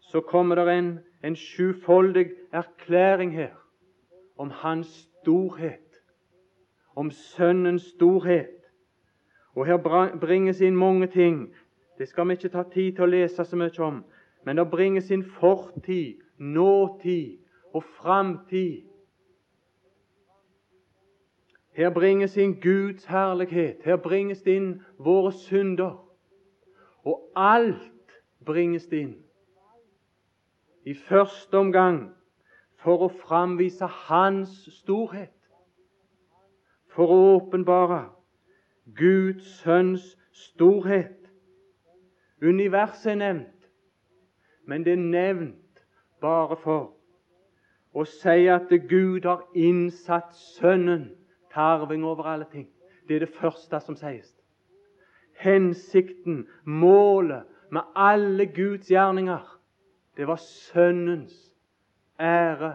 så 0.00 0.20
kommer 0.20 0.54
det 0.54 0.78
en, 0.78 0.98
en 1.24 1.36
sjufoldig 1.36 2.30
erklæring 2.52 3.32
her 3.32 3.54
om 4.38 4.50
Hans 4.50 4.86
storhet, 4.86 5.89
om 7.00 7.10
Sønnens 7.10 7.88
storhet. 7.94 8.56
Og 9.56 9.66
her 9.66 9.78
bringes 10.20 10.60
inn 10.60 10.76
mange 10.76 11.06
ting. 11.06 11.48
Det 11.98 12.08
skal 12.08 12.28
vi 12.28 12.36
ikke 12.36 12.52
ta 12.52 12.62
tid 12.62 12.92
til 12.92 13.06
å 13.06 13.10
lese 13.10 13.44
så 13.44 13.56
mye 13.56 13.82
om. 13.84 14.04
Men 14.44 14.60
det 14.60 14.68
bringes 14.70 15.10
inn 15.10 15.24
fortid, 15.40 16.20
nåtid 16.38 17.40
og 17.72 17.84
framtid 17.96 18.90
Her 21.72 21.90
bringes 21.90 22.36
inn 22.36 22.60
Guds 22.60 23.04
herlighet. 23.04 23.82
Her 23.84 23.96
bringes 23.96 24.42
det 24.42 24.56
inn 24.56 24.70
våre 24.98 25.32
synder. 25.32 25.94
Og 27.04 27.30
alt 27.36 28.16
bringes 28.44 28.86
det 28.86 28.98
inn. 29.00 29.14
I 30.84 30.94
første 30.94 31.56
omgang 31.56 32.10
for 32.82 33.06
å 33.06 33.10
framvise 33.22 33.86
Hans 33.86 34.52
storhet. 34.80 35.39
For 36.94 37.10
å 37.10 37.18
åpenbare 37.36 38.02
Guds 38.96 39.46
sønns 39.60 40.16
storhet. 40.32 41.16
Universet 42.42 43.12
er 43.12 43.20
nevnt, 43.20 43.68
men 44.66 44.84
det 44.84 44.96
er 44.96 45.04
nevnt 45.04 45.84
bare 46.20 46.56
for 46.62 46.94
å 47.92 48.04
si 48.08 48.46
at 48.48 48.70
Gud 48.88 49.26
har 49.26 49.42
innsatt 49.54 50.34
Sønnen 50.36 51.10
til 51.50 51.60
arving 51.60 52.04
over 52.06 52.28
alle 52.30 52.46
ting. 52.52 52.68
Det 53.08 53.16
er 53.16 53.26
det 53.26 53.34
første 53.34 53.80
som 53.82 53.96
sies. 53.98 54.30
Hensikten, 55.40 56.46
målet 56.64 57.48
med 57.70 57.82
alle 57.96 58.46
Guds 58.46 58.90
gjerninger, 58.90 59.42
det 60.16 60.26
var 60.28 60.36
Sønnens 60.36 61.52
ære, 62.20 62.74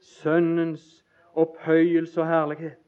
Sønnens 0.00 1.04
opphøyelse 1.34 2.20
og 2.20 2.26
herlighet. 2.26 2.85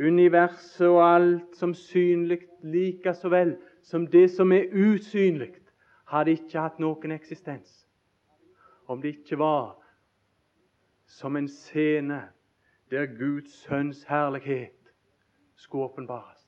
Universet 0.00 0.88
og 0.88 1.02
alt 1.14 1.56
som 1.56 1.74
synlig 1.74 2.40
like 2.62 3.14
så 3.14 3.28
vel 3.28 3.56
som 3.82 4.06
det 4.06 4.30
som 4.30 4.52
er 4.52 4.72
usynlig, 4.72 5.54
hadde 6.10 6.34
ikke 6.34 6.60
hatt 6.60 6.78
noen 6.82 7.14
eksistens 7.14 7.84
om 8.86 9.00
det 9.00 9.14
ikke 9.14 9.38
var 9.38 9.76
som 11.06 11.36
en 11.36 11.48
scene 11.48 12.20
der 12.90 13.06
Guds 13.06 13.54
sønns 13.64 14.04
herlighet 14.04 14.92
skulle 15.56 15.84
åpenbares. 15.84 16.44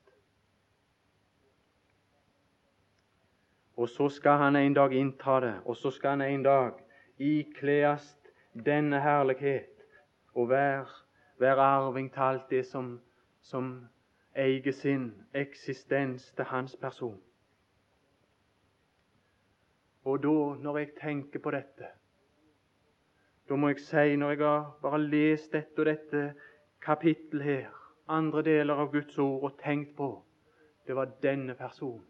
Og 3.77 3.89
så 3.89 4.09
skal 4.09 4.37
han 4.37 4.55
en 4.55 4.73
dag 4.73 4.93
innta 4.93 5.39
det, 5.39 5.55
og 5.65 5.75
så 5.75 5.91
skal 5.91 6.09
han 6.09 6.21
en 6.21 6.43
dag 6.43 6.71
ikles 7.17 8.17
denne 8.65 9.01
herlighet 9.01 9.85
og 10.33 10.49
være, 10.49 10.85
være 11.39 11.61
arving 11.61 12.13
til 12.13 12.19
alt 12.19 12.49
det 12.49 12.65
som, 12.65 12.99
som 13.47 13.71
eier 14.35 14.71
sin 14.75 15.11
eksistens 15.33 16.31
til 16.35 16.45
hans 16.51 16.75
person. 16.75 17.19
Og 20.03 20.23
da, 20.23 20.35
når 20.63 20.77
jeg 20.77 20.93
tenker 21.01 21.39
på 21.43 21.51
dette, 21.51 21.89
da 23.49 23.55
må 23.55 23.71
jeg 23.71 23.79
si, 23.79 24.15
når 24.15 24.29
jeg 24.29 24.43
har 24.43 24.69
bare 24.81 24.99
lest 25.03 25.51
dette 25.55 25.79
og 25.79 25.87
dette 25.87 26.23
kapittel 26.83 27.43
her, 27.43 27.71
andre 28.07 28.43
deler 28.43 28.83
av 28.83 28.91
Guds 28.91 29.17
ord, 29.17 29.43
og 29.43 29.59
tenkt 29.63 29.95
på 29.95 30.09
det 30.87 30.95
var 30.95 31.11
denne 31.23 31.55
personen. 31.55 32.05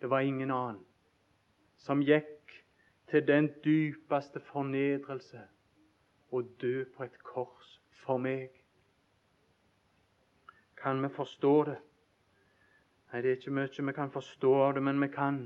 Det 0.00 0.10
var 0.10 0.20
ingen 0.26 0.50
annen 0.50 0.82
som 1.78 2.02
gikk 2.02 2.54
til 3.10 3.26
den 3.26 3.48
dypeste 3.64 4.40
fornedrelse 4.40 5.42
og 6.30 6.50
dø 6.60 6.84
på 6.96 7.04
et 7.04 7.18
kors 7.22 7.76
for 8.02 8.18
meg. 8.18 8.59
Kan 10.82 11.02
vi 11.02 11.08
forstå 11.08 11.64
det? 11.64 11.78
Nei, 13.12 13.22
det 13.22 13.30
er 13.30 13.36
ikke 13.36 13.50
mye 13.50 13.86
vi 13.86 13.92
kan 13.92 14.10
forstå 14.10 14.52
av 14.62 14.74
det, 14.74 14.82
men 14.82 15.00
vi 15.02 15.08
kan 15.08 15.40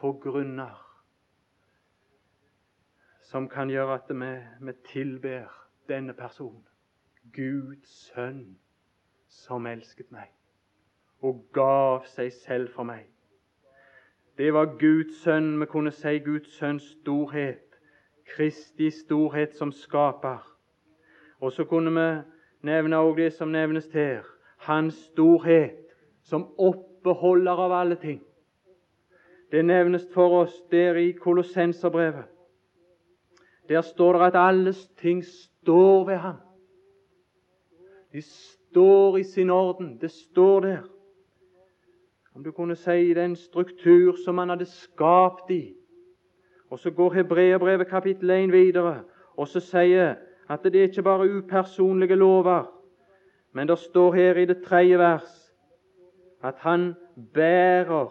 få 0.00 0.12
grunner 0.22 0.78
som 3.22 3.48
kan 3.48 3.70
gjøre 3.70 3.94
at 3.94 4.08
vi, 4.08 4.30
vi 4.60 4.72
tilber 4.92 5.46
denne 5.88 6.14
personen. 6.16 6.64
Guds 7.32 7.92
sønn 8.08 8.56
som 9.28 9.66
elsket 9.66 10.10
meg 10.10 10.32
og 11.20 11.44
gav 11.52 12.06
seg 12.08 12.32
selv 12.32 12.72
for 12.72 12.88
meg. 12.88 13.04
Det 14.38 14.52
var 14.54 14.78
Guds 14.78 15.20
sønn, 15.24 15.58
vi 15.60 15.66
kunne 15.66 15.92
si 15.92 16.18
Guds 16.24 16.52
sønns 16.56 16.86
storhet. 17.00 17.64
Kristi 18.28 18.90
storhet 18.90 19.56
som 19.56 19.72
skaper. 19.72 20.38
Og 21.40 21.52
så 21.52 21.64
kunne 21.64 21.90
vi 21.90 22.08
nevne 22.62 22.96
også 22.96 23.16
det 23.16 23.32
som 23.32 23.48
nevnes 23.48 23.88
her. 23.92 24.22
Hans 24.56 24.94
storhet 24.94 25.76
som 26.22 26.48
oppeholder 26.58 27.52
av 27.52 27.72
alle 27.72 27.96
ting. 27.96 28.22
Det 29.52 29.64
nevnes 29.64 30.08
for 30.14 30.42
oss 30.42 30.54
der 30.70 30.94
i 30.94 31.12
Kolossenserbrevet. 31.12 32.24
Der 33.68 33.80
står 33.80 34.12
det 34.12 34.26
at 34.26 34.36
alle 34.36 34.72
ting 34.96 35.24
står 35.24 36.04
ved 36.04 36.16
ham. 36.16 36.36
De 38.12 38.22
står 38.22 39.16
i 39.16 39.22
sin 39.22 39.50
orden. 39.50 39.98
Det 40.00 40.10
står 40.10 40.60
der. 40.60 40.82
Om 42.34 42.44
du 42.44 42.52
kunne 42.52 42.76
si 42.76 43.14
den 43.14 43.36
struktur 43.36 44.16
som 44.24 44.38
han 44.38 44.48
hadde 44.48 44.64
skapt 44.64 45.50
i. 45.50 45.74
Og 46.70 46.78
Så 46.78 46.90
går 46.90 47.12
Hebreerbrevet 47.14 47.88
kapittel 47.88 48.30
1 48.30 48.52
videre 48.52 49.04
og 49.38 49.46
så 49.48 49.62
sier 49.62 50.16
at 50.48 50.64
det 50.64 50.76
er 50.76 50.82
ikke 50.82 51.02
bare 51.02 51.30
upersonlige 51.36 52.16
lover, 52.16 52.64
men 53.52 53.68
det 53.68 53.78
står 53.78 54.14
her 54.14 54.36
i 54.36 54.44
det 54.44 54.62
tredje 54.64 54.98
vers 54.98 55.48
at 56.42 56.54
han 56.58 56.94
bærer 57.34 58.08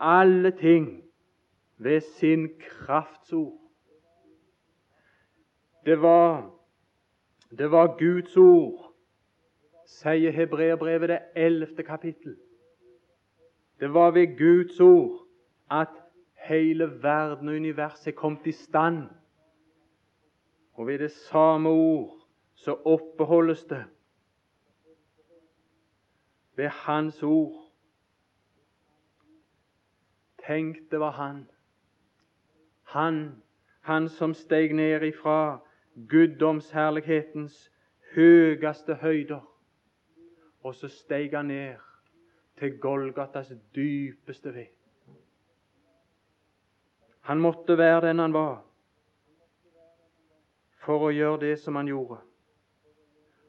alle 0.00 0.50
ting 0.50 1.04
ved 1.78 2.00
sin 2.00 2.48
kraftsord. 2.60 3.60
Det 5.86 6.02
var, 6.02 6.50
det 7.58 7.70
var 7.70 7.96
Guds 7.98 8.36
ord, 8.36 8.94
sier 9.86 10.30
Hebreerbrevet 10.30 11.08
det 11.08 11.18
ellevte 11.36 11.82
kapittel. 11.82 12.36
Det 13.80 13.94
var 13.94 14.10
ved 14.10 14.38
Guds 14.38 14.80
ord 14.80 15.26
at 15.70 15.92
hele 16.48 17.02
verden 17.02 17.48
og 17.48 17.54
universet 17.54 18.14
kom 18.14 18.36
til 18.42 18.54
stand. 18.54 19.08
Og 20.76 20.86
ved 20.86 20.98
det 20.98 21.10
samme 21.10 21.68
ord 21.68 22.26
så 22.54 22.74
oppbeholdes 22.84 23.64
det. 23.64 23.84
Ved 26.56 26.68
Hans 26.68 27.22
ord. 27.22 27.72
Tenk, 30.46 30.76
det 30.90 31.00
var 31.00 31.10
Han. 31.10 31.50
Han, 32.82 33.42
han 33.80 34.08
som 34.08 34.34
steg 34.34 34.72
ned 34.72 35.02
ifra 35.02 35.58
guddomsherlighetens 36.08 37.72
høyeste 38.14 38.94
høyder. 38.94 39.40
Og 40.60 40.74
så 40.74 40.88
steg 40.88 41.34
han 41.34 41.46
ned 41.46 41.74
til 42.58 42.78
Golgatas 42.78 43.52
dypeste 43.74 44.54
ved. 44.54 44.66
Han 47.20 47.38
måtte 47.38 47.78
være 47.78 48.08
den 48.08 48.18
han 48.18 48.32
var, 48.32 48.65
for 50.86 51.08
å 51.08 51.12
gjøre 51.14 51.42
det 51.42 51.56
som 51.60 51.76
han 51.76 51.90
gjorde. 51.90 52.20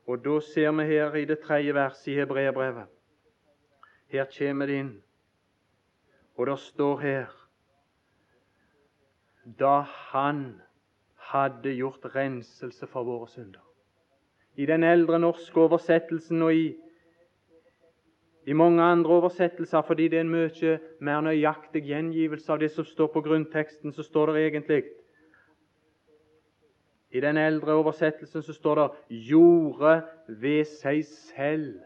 Og 0.08 0.24
da 0.26 0.38
ser 0.42 0.72
vi 0.80 0.86
her 0.90 1.16
i 1.20 1.26
det 1.30 1.42
tredje 1.44 1.74
verset 1.76 2.14
i 2.14 2.16
Hebreabrevet. 2.18 2.88
Her 4.08 4.30
kommer 4.32 4.70
det 4.70 4.80
inn, 4.80 4.94
og 6.38 6.48
det 6.48 6.60
står 6.64 7.02
her 7.02 7.34
Da 9.60 9.86
han 10.12 10.62
hadde 11.32 11.72
gjort 11.72 12.04
renselse 12.16 12.88
for 12.92 13.08
våre 13.08 13.30
synder. 13.32 13.64
I 14.60 14.66
den 14.66 14.84
eldre 14.84 15.20
norske 15.20 15.60
oversettelsen 15.60 16.42
og 16.44 16.52
i, 16.54 16.66
i 18.44 18.54
mange 18.54 18.84
andre 18.84 19.20
oversettelser, 19.22 19.86
fordi 19.88 20.10
det 20.12 20.20
er 20.20 20.26
en 20.26 20.34
mye 20.34 20.74
mer 21.00 21.24
nøyaktig 21.24 21.86
gjengivelse 21.88 22.52
av 22.52 22.60
det 22.60 22.74
som 22.76 22.86
står 22.86 23.12
på 23.14 23.24
grunnteksten, 23.24 23.94
så 23.94 24.04
står 24.04 24.34
det 24.34 24.46
egentlig 24.48 24.84
I 27.12 27.20
den 27.20 27.38
eldre 27.38 27.74
oversettelsen 27.74 28.42
så 28.44 28.54
står 28.54 28.76
det 28.76 29.20
'gjorde 29.30 30.02
ved 30.28 30.66
seg 30.66 31.06
selv 31.06 31.80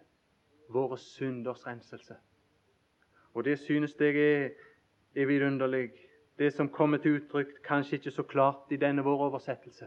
våre 0.69 0.97
synders 0.97 1.67
renselse'. 1.67 2.15
Og 3.33 3.45
det 3.45 3.59
synes 3.59 3.95
jeg 3.99 4.15
er, 4.15 4.49
er 5.15 5.25
vidunderlig 5.25 5.89
det 6.39 6.53
som 6.53 6.69
kommer 6.69 6.97
til 6.97 7.11
uttrykk 7.19 7.61
kanskje 7.63 7.95
ikke 7.95 8.11
så 8.11 8.23
klart 8.23 8.71
i 8.71 8.75
denne 8.75 9.03
vår 9.03 9.27
oversettelse. 9.29 9.85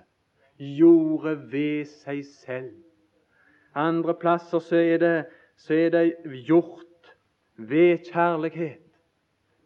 Gjorde 0.59 1.53
ved 1.53 1.85
seg 1.85 2.25
selv. 2.25 2.75
Andre 3.75 4.15
plasser 4.15 4.59
så 4.59 4.77
er 4.77 4.99
det, 4.99 5.27
så 5.57 5.75
er 5.75 5.89
det 5.91 6.17
gjort 6.47 7.15
ved 7.57 7.99
kjærlighet. 8.13 8.81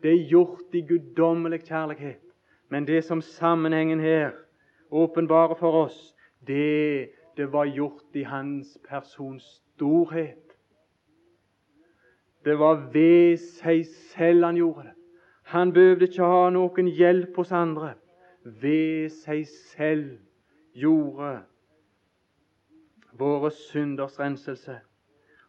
Det 0.02 0.12
er 0.12 0.28
gjort 0.28 0.74
i 0.74 0.80
guddommelig 0.80 1.60
kjærlighet. 1.60 2.24
Men 2.68 2.86
det 2.86 3.04
som 3.04 3.20
sammenhengen 3.20 4.00
her 4.00 4.30
åpenbarer 4.90 5.54
for 5.54 5.72
oss, 5.84 6.14
det, 6.46 7.08
det 7.36 7.52
var 7.52 7.64
gjort 7.64 8.14
i 8.14 8.22
hans 8.22 8.78
persons 8.88 9.44
storhet. 9.74 10.48
Det 12.44 12.58
var 12.58 12.90
ved 12.92 13.36
seg 13.36 13.86
selv 13.86 14.44
han 14.44 14.56
gjorde 14.56 14.82
det. 14.82 14.94
Han 15.48 15.72
behøvde 15.72 16.06
ikke 16.06 16.24
ha 16.24 16.50
noen 16.50 16.88
hjelp 16.92 17.36
hos 17.36 17.52
andre. 17.52 17.94
Ved 18.44 19.08
seg 19.12 19.46
selv 19.48 20.18
gjorde 20.76 21.40
våre 23.18 23.50
synders 23.50 24.18
renselse. 24.20 24.78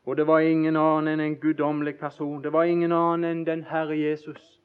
Og 0.06 0.18
det 0.18 0.28
var 0.28 0.40
ingen 0.40 0.76
annen 0.76 1.08
enn 1.14 1.20
en 1.20 1.36
guddommelig 1.40 1.98
person. 2.00 2.44
Det 2.44 2.54
var 2.54 2.64
ingen 2.64 2.92
annen 2.92 3.28
enn 3.30 3.46
den 3.46 3.64
Herre 3.64 3.98
Jesus. 3.98 4.62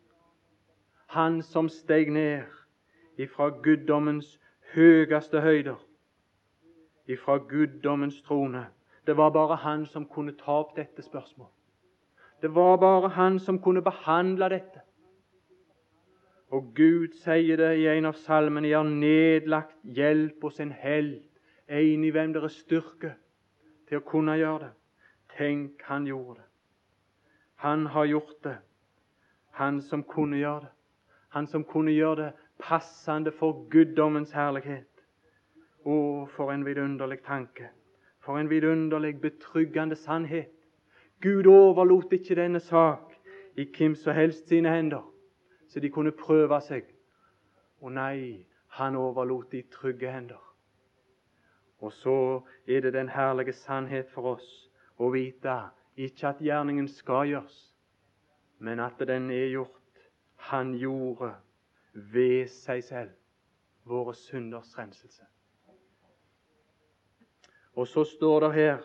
Han 1.07 1.43
som 1.43 1.69
steg 1.69 2.13
ned 2.13 2.43
ifra 3.19 3.51
guddommens 3.63 4.39
høyeste 4.75 5.41
høyder, 5.41 5.79
ifra 7.07 7.39
guddommens 7.39 8.23
trone. 8.23 8.67
Det 9.07 9.17
var 9.17 9.31
bare 9.31 9.57
han 9.57 9.87
som 9.87 10.07
kunne 10.09 10.33
ta 10.39 10.61
opp 10.63 10.77
dette 10.77 11.03
spørsmålet. 11.03 11.53
Det 12.43 12.55
var 12.55 12.77
bare 12.77 13.09
han 13.09 13.39
som 13.39 13.59
kunne 13.63 13.83
behandle 13.83 14.49
dette. 14.53 14.81
Og 16.53 16.75
Gud 16.75 17.15
sier 17.25 17.57
det 17.57 17.71
i 17.81 17.87
en 17.91 18.07
av 18.07 18.19
salmene, 18.21 18.69
jeg 18.69 18.79
har 18.79 18.91
nedlagt 18.91 19.79
hjelp 19.83 20.43
hos 20.45 20.61
en 20.61 20.73
helt, 20.73 21.31
en 21.69 22.05
i 22.05 22.11
hvem 22.13 22.35
dere 22.35 22.51
styrke 22.53 23.15
til 23.89 23.99
å 23.99 24.07
kunne 24.07 24.37
gjøre 24.39 24.69
det. 24.69 24.73
Tenk, 25.35 25.83
han 25.89 26.07
gjorde 26.07 26.39
det. 26.39 26.49
Han 27.65 27.87
har 27.87 28.07
gjort 28.07 28.37
det. 28.45 28.59
Han 29.59 29.81
som 29.83 30.05
kunne 30.05 30.39
gjøre 30.39 30.67
det. 30.67 30.73
Han 31.35 31.47
som 31.51 31.65
kunne 31.65 31.91
gjøre 31.91 32.17
det 32.21 32.33
passende 32.59 33.33
for 33.33 33.67
guddommens 33.71 34.33
herlighet. 34.33 34.88
Å, 35.85 36.27
for 36.37 36.53
en 36.53 36.64
vidunderlig 36.64 37.21
tanke. 37.27 37.69
For 38.25 38.40
en 38.40 38.49
vidunderlig, 38.49 39.19
betryggende 39.21 39.97
sannhet. 39.97 40.53
Gud 41.21 41.47
overlot 41.47 42.12
ikke 42.12 42.37
denne 42.37 42.61
sak 42.61 43.12
i 43.57 43.67
hvem 43.77 43.95
som 43.95 44.17
helst 44.17 44.49
sine 44.49 44.73
hender, 44.73 45.05
så 45.69 45.81
de 45.81 45.90
kunne 45.90 46.12
prøve 46.12 46.59
seg. 46.64 46.88
Å 47.81 47.93
nei, 47.93 48.47
han 48.79 48.97
overlot 48.97 49.53
de 49.53 49.62
trygge 49.73 50.11
hender. 50.11 50.40
Og 51.85 51.93
så 51.93 52.19
er 52.67 52.81
det 52.81 52.95
den 52.95 53.09
herlige 53.12 53.53
sannhet 53.53 54.11
for 54.11 54.35
oss 54.35 54.49
å 54.97 55.11
vite 55.12 55.57
ikke 55.97 56.33
at 56.33 56.43
gjerningen 56.43 56.88
skal 56.88 57.29
gjøres, 57.29 57.57
men 58.59 58.81
at 58.81 58.99
den 59.07 59.31
er 59.31 59.51
gjort. 59.53 59.81
Han 60.51 60.75
gjorde 60.77 61.35
ved 61.94 62.48
seg 62.50 62.83
selv 62.85 63.11
våre 63.85 64.14
synders 64.14 64.78
renselse. 64.78 65.22
Og 67.74 67.88
så 67.88 68.04
står 68.04 68.40
det 68.40 68.54
her 68.54 68.78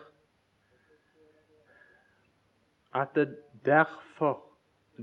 at 2.94 3.14
det 3.14 3.38
derfor, 3.64 4.56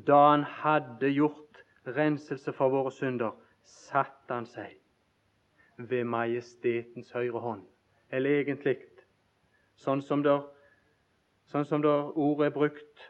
da 0.08 0.30
han 0.30 0.44
hadde 0.44 1.12
gjort 1.14 1.64
renselse 1.88 2.54
for 2.54 2.70
våre 2.70 2.92
synder, 2.92 3.32
satte 3.64 4.34
han 4.34 4.46
seg 4.46 4.76
ved 5.78 6.04
majestetens 6.04 7.12
høyre 7.12 7.40
hånd. 7.40 7.64
Eller 8.12 8.42
egentlig 8.42 8.78
sånn 9.76 10.02
som 10.02 10.24
det 10.24 10.36
sånn 11.48 11.66
som 11.66 11.82
det 11.84 11.92
ordet 12.20 12.50
er 12.50 12.56
brukt, 12.56 13.04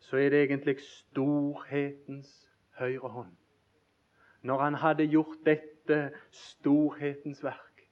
så 0.00 0.16
er 0.16 0.30
det 0.32 0.44
egentlig 0.46 0.78
storhetens 0.80 2.47
høyre 2.78 3.08
hånd. 3.08 3.32
Når 4.42 4.62
han 4.62 4.74
hadde 4.74 5.06
gjort 5.10 5.40
dette 5.46 5.98
storhetens 6.30 7.42
verk, 7.44 7.88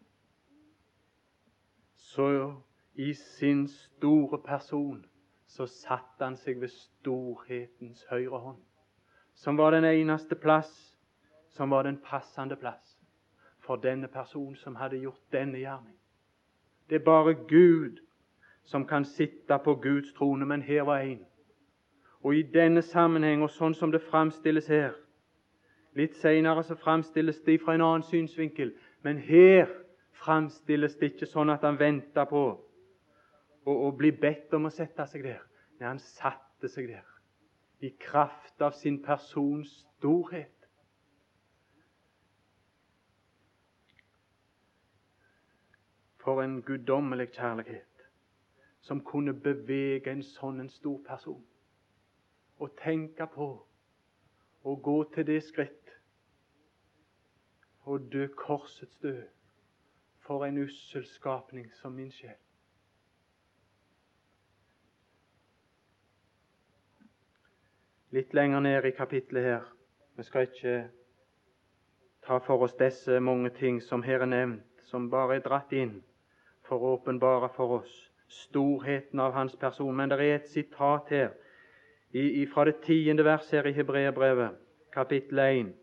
så 1.96 2.55
i 2.94 3.12
sin 3.14 3.68
store 3.68 4.38
person 4.42 5.05
så 5.46 5.66
satte 5.66 6.25
han 6.25 6.37
seg 6.37 6.61
ved 6.61 6.72
storhetens 6.72 8.07
høyre 8.11 8.38
hånd, 8.38 8.62
som 9.35 9.59
var 9.59 9.75
den 9.75 9.85
eneste 9.85 10.35
plass, 10.35 10.72
som 11.51 11.70
var 11.70 11.83
den 11.83 11.99
passende 12.03 12.57
plass 12.57 12.96
for 13.59 13.77
denne 13.77 14.09
personen 14.09 14.57
som 14.57 14.77
hadde 14.77 15.01
gjort 15.03 15.22
denne 15.33 15.59
gjerning. 15.59 15.96
Det 16.88 17.01
er 17.01 17.05
bare 17.05 17.35
Gud 17.35 17.99
som 18.64 18.87
kan 18.87 19.05
sitte 19.05 19.59
på 19.64 19.75
Guds 19.75 20.12
trone, 20.12 20.46
men 20.46 20.62
her 20.62 20.83
var 20.83 20.99
en. 20.99 21.25
Og 22.27 22.35
i 22.35 22.43
denne 22.43 22.83
sammenheng, 22.83 23.43
og 23.47 23.53
sånn 23.55 23.75
som 23.79 23.93
det 23.95 24.03
framstilles 24.03 24.67
her 24.67 24.97
Litt 25.97 26.17
senere 26.19 26.65
så 26.67 26.75
framstilles 26.77 27.39
det 27.47 27.61
fra 27.62 27.77
en 27.77 27.85
annen 27.87 28.03
synsvinkel, 28.05 28.75
men 29.07 29.21
her 29.23 29.71
framstilles 30.19 30.99
det 30.99 31.12
ikke 31.12 31.29
sånn 31.31 31.53
at 31.55 31.62
han 31.65 31.79
venta 31.81 32.27
på 32.29 32.43
å, 33.65 33.91
bli 33.97 34.11
bedt 34.11 34.53
om 34.59 34.67
å 34.69 34.75
sette 34.75 35.07
seg 35.09 35.25
der. 35.25 35.41
Nei, 35.79 35.87
han 35.87 36.03
satte 36.03 36.69
seg 36.69 36.91
der 36.91 37.07
i 37.81 37.95
kraft 38.03 38.61
av 38.61 38.75
sin 38.77 38.99
persons 39.05 39.73
storhet. 39.97 40.53
For 46.21 46.43
en 46.43 46.59
guddommelig 46.67 47.31
kjærlighet 47.39 48.09
som 48.85 49.05
kunne 49.05 49.33
bevege 49.33 50.11
en 50.11 50.27
sånn 50.27 50.61
en 50.61 50.73
stor 50.73 50.99
person. 51.07 51.45
Og 52.59 52.73
tenke 52.81 53.27
på 53.35 53.49
å 54.66 54.75
gå 54.83 54.97
til 55.14 55.27
det 55.29 55.42
skritt 55.45 55.92
og 57.87 58.09
dø 58.12 58.27
korsets 58.35 58.99
død 59.03 59.23
for 60.27 60.45
en 60.45 60.59
ussel 60.59 61.05
skapning 61.07 61.69
som 61.79 61.95
min 61.95 62.11
sjel. 62.11 62.35
Litt 68.16 68.35
lenger 68.35 68.61
ned 68.61 68.88
i 68.88 68.95
kapittelet 68.97 69.45
her 69.45 69.73
Vi 70.16 70.25
skal 70.25 70.47
ikke 70.49 70.77
ta 72.27 72.38
for 72.42 72.64
oss 72.64 72.75
disse 72.79 73.21
mange 73.21 73.51
ting 73.55 73.83
som 73.85 74.03
her 74.03 74.25
er 74.25 74.31
nevnt, 74.31 74.85
som 74.88 75.11
bare 75.11 75.37
er 75.37 75.42
dratt 75.45 75.73
inn 75.77 75.99
for 76.66 76.81
å 76.81 76.95
åpenbare 76.97 77.51
for 77.55 77.83
oss 77.83 77.92
storheten 78.33 79.21
av 79.21 79.37
hans 79.37 79.55
person. 79.61 79.92
Men 79.97 80.09
det 80.11 80.19
er 80.19 80.38
et 80.38 80.49
sitat 80.49 81.12
her 81.12 81.35
fra 82.52 82.64
det 82.64 82.76
tiende 82.83 83.24
vers 83.24 83.50
her 83.50 83.66
i 83.66 83.72
Hebreabrevet, 83.72 84.50
kapittel 84.92 85.38
1. 85.38 85.74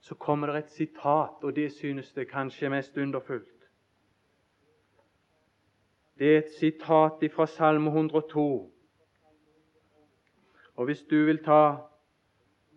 Så 0.00 0.14
kommer 0.14 0.46
det 0.46 0.64
et 0.64 0.70
sitat, 0.70 1.42
og 1.42 1.56
det 1.56 1.72
synes 1.72 2.12
det 2.12 2.28
kanskje 2.28 2.66
er 2.66 2.70
mest 2.70 2.96
underfullt. 2.96 3.68
Det 6.18 6.34
er 6.34 6.38
et 6.38 6.50
sitat 6.58 7.32
fra 7.32 7.46
Salme 7.46 7.90
102. 7.90 8.72
Og 10.76 10.84
Hvis 10.84 11.02
du 11.02 11.24
vil 11.24 11.44
ta 11.44 11.76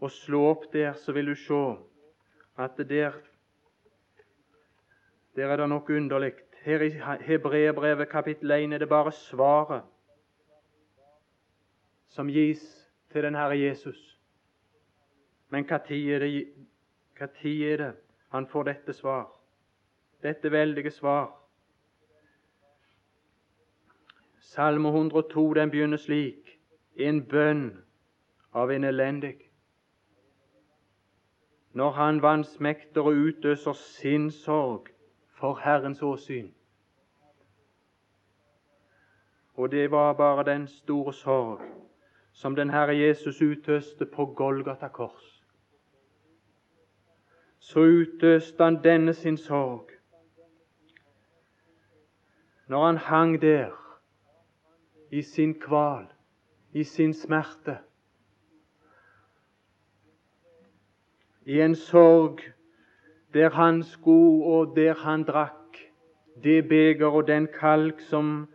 og 0.01 0.11
slå 0.11 0.43
opp 0.49 0.73
der, 0.73 0.93
så 0.93 1.11
vil 1.11 1.27
du 1.27 1.35
se 1.35 1.75
at 2.57 2.77
der, 2.77 3.11
der 5.35 5.47
er 5.47 5.57
det 5.57 5.69
noe 5.69 5.97
underlig. 5.97 6.33
Her 6.63 6.81
i 6.81 6.89
Hebreabrevet 7.21 8.09
kapittel 8.09 8.51
1 8.51 8.73
er 8.73 8.77
det 8.77 8.89
bare 8.89 9.11
svaret 9.11 9.83
som 12.07 12.27
gis 12.27 12.91
til 13.11 13.23
den 13.23 13.35
Herre 13.35 13.59
Jesus. 13.59 14.19
Men 15.49 15.63
når 15.63 16.13
er, 16.19 16.47
er 17.19 17.77
det 17.77 17.95
han 18.29 18.47
får 18.47 18.63
dette 18.63 18.93
svar? 18.93 19.27
Dette 20.23 20.51
veldige 20.51 20.91
svar. 20.91 21.31
Salme 24.39 24.89
102 24.89 25.53
den 25.53 25.71
begynner 25.71 25.97
slik 25.97 26.59
en 26.95 27.25
bønn 27.25 27.83
av 28.53 28.71
en 28.71 28.83
elendig. 28.83 29.35
Når 31.73 31.91
han 31.91 32.21
vansmekter 32.21 33.01
og 33.01 33.13
utøser 33.13 33.73
sin 33.73 34.31
sorg 34.31 34.89
for 35.39 35.59
Herrens 35.63 36.01
åsyn, 36.01 36.53
og 39.53 39.71
det 39.71 39.91
var 39.91 40.13
bare 40.13 40.43
den 40.43 40.67
store 40.67 41.13
sorg 41.13 41.61
som 42.37 42.55
den 42.55 42.69
Herre 42.69 42.93
Jesus 42.93 43.41
utøste 43.41 44.05
på 44.05 44.25
Golgata 44.25 44.87
kors. 44.87 45.43
Så 47.59 47.79
utøste 47.79 48.63
han 48.63 48.75
denne 48.83 49.13
sin 49.13 49.37
sorg 49.37 49.89
når 52.67 52.85
han 52.85 52.97
hang 52.97 53.41
der 53.41 53.71
i 55.11 55.21
sin 55.21 55.53
kval, 55.59 56.05
i 56.73 56.83
sin 56.83 57.13
smerte. 57.13 57.77
I 61.45 61.61
en 61.61 61.75
sorg 61.75 62.43
der 63.33 63.49
han 63.49 63.81
sko 63.83 64.43
og 64.51 64.75
der 64.75 64.93
han 64.93 65.23
drakk 65.23 65.81
det 66.43 66.67
beger 66.69 67.07
og 67.07 67.27
den 67.27 67.47
kalk 67.59 67.99
som 67.99 68.47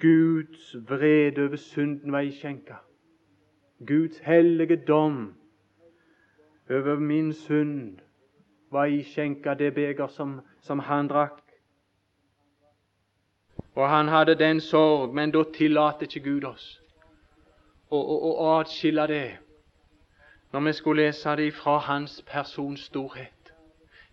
Guds 0.00 0.74
vrede 0.88 1.46
over 1.46 1.56
synden 1.56 2.12
var 2.12 2.26
iskjenka. 2.26 2.82
Guds 3.78 4.18
hellige 4.18 4.76
dom 4.76 5.34
over 6.70 6.96
min 6.96 7.32
synd 7.32 7.98
var 8.70 8.84
iskjenka 8.84 9.54
det 9.54 9.74
beger 9.74 10.06
som, 10.06 10.40
som 10.60 10.78
han 10.78 11.08
drakk. 11.08 11.42
Og 13.74 13.88
han 13.90 14.08
hadde 14.08 14.34
den 14.34 14.60
sorg, 14.60 15.14
men 15.14 15.30
da 15.30 15.42
tillater 15.54 16.06
ikke 16.08 16.24
Gud 16.24 16.44
oss 16.44 16.80
å, 17.90 17.98
å, 18.00 18.32
å 18.32 18.46
atskille 18.58 19.06
det 19.06 19.26
når 20.52 20.64
vi 20.64 20.72
skulle 20.72 21.02
lese 21.02 21.36
det 21.36 21.50
ifra 21.50 21.76
Hans 21.84 22.22
persons 22.26 22.86
storhet, 22.88 23.52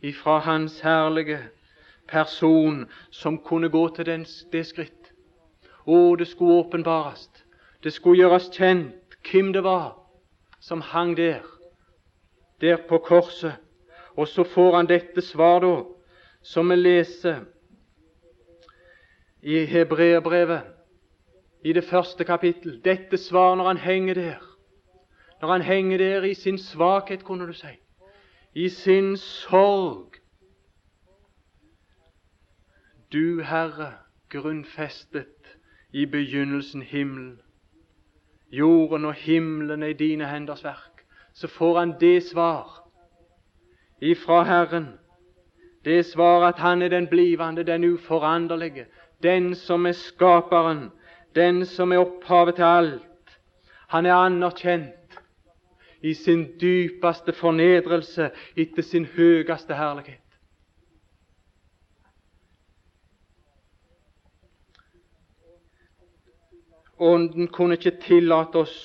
ifra 0.01 0.39
Hans 0.43 0.81
herlige 0.81 1.39
person 2.07 2.83
som 3.11 3.37
kunne 3.37 3.69
gå 3.69 3.87
til 3.95 4.05
den, 4.05 4.25
det 4.51 4.65
skritt. 4.67 5.13
Å, 5.85 6.15
det 6.19 6.27
skulle 6.27 6.59
åpenbares. 6.65 7.29
Det 7.83 7.93
skulle 7.93 8.23
gjøres 8.23 8.49
kjent 8.51 9.02
hvem 9.31 9.53
det 9.53 9.63
var 9.63 9.99
som 10.59 10.81
hang 10.81 11.17
der, 11.17 11.39
der 12.61 12.77
på 12.89 12.97
korset. 12.97 13.55
Og 14.17 14.27
så 14.27 14.43
får 14.43 14.75
han 14.75 14.87
dette 14.87 15.21
svar, 15.21 15.59
da, 15.59 15.83
som 16.41 16.69
vi 16.69 16.75
leser 16.75 17.39
i 19.41 19.65
Hebreerbrevet, 19.65 20.61
i 21.63 21.73
det 21.73 21.83
første 21.83 22.23
kapittel. 22.23 22.81
Dette 22.85 23.17
svar 23.17 23.55
når 23.55 23.67
han 23.67 23.77
henger 23.77 24.13
der. 24.13 24.39
Når 25.41 25.51
han 25.51 25.61
henger 25.61 25.97
der 25.97 26.23
i 26.23 26.33
sin 26.33 26.57
svakhet, 26.57 27.23
kunne 27.23 27.47
du 27.47 27.53
si. 27.53 27.73
I 28.53 28.69
sin 28.69 29.17
sorg. 29.17 30.13
Du, 33.13 33.41
Herre, 33.41 33.93
grunnfestet 34.29 35.57
i 35.91 36.05
begynnelsen 36.05 36.81
himmelen. 36.81 37.41
Jorden 38.53 39.05
og 39.05 39.13
himmelen 39.13 39.83
er 39.83 39.87
i 39.87 39.93
dine 39.97 40.27
henders 40.29 40.63
verk. 40.63 41.05
Så 41.33 41.47
får 41.47 41.79
han 41.79 41.93
det 41.99 42.23
svar 42.23 42.83
ifra 44.01 44.43
Herren. 44.43 44.87
Det 45.85 46.05
svar 46.05 46.47
at 46.47 46.59
Han 46.59 46.81
er 46.81 46.89
den 46.89 47.07
blivende, 47.07 47.63
den 47.63 47.83
uforanderlige, 47.83 48.85
den 49.23 49.55
som 49.55 49.85
er 49.85 49.91
skaperen, 49.91 50.91
den 51.35 51.65
som 51.65 51.91
er 51.91 51.97
opphavet 51.97 52.55
til 52.55 52.63
alt. 52.63 53.39
Han 53.87 54.05
er 54.05 54.13
anerkjent 54.13 55.19
i 56.01 56.13
sin 56.13 56.47
dypeste 56.61 57.33
fornedrelse 57.33 58.29
etter 58.55 58.81
sin 58.81 59.05
høyeste 59.05 59.75
herlighet. 59.75 60.22
Ånden 67.03 67.47
kunne 67.51 67.75
ikke 67.75 67.97
tillate 68.03 68.63
oss 68.63 68.75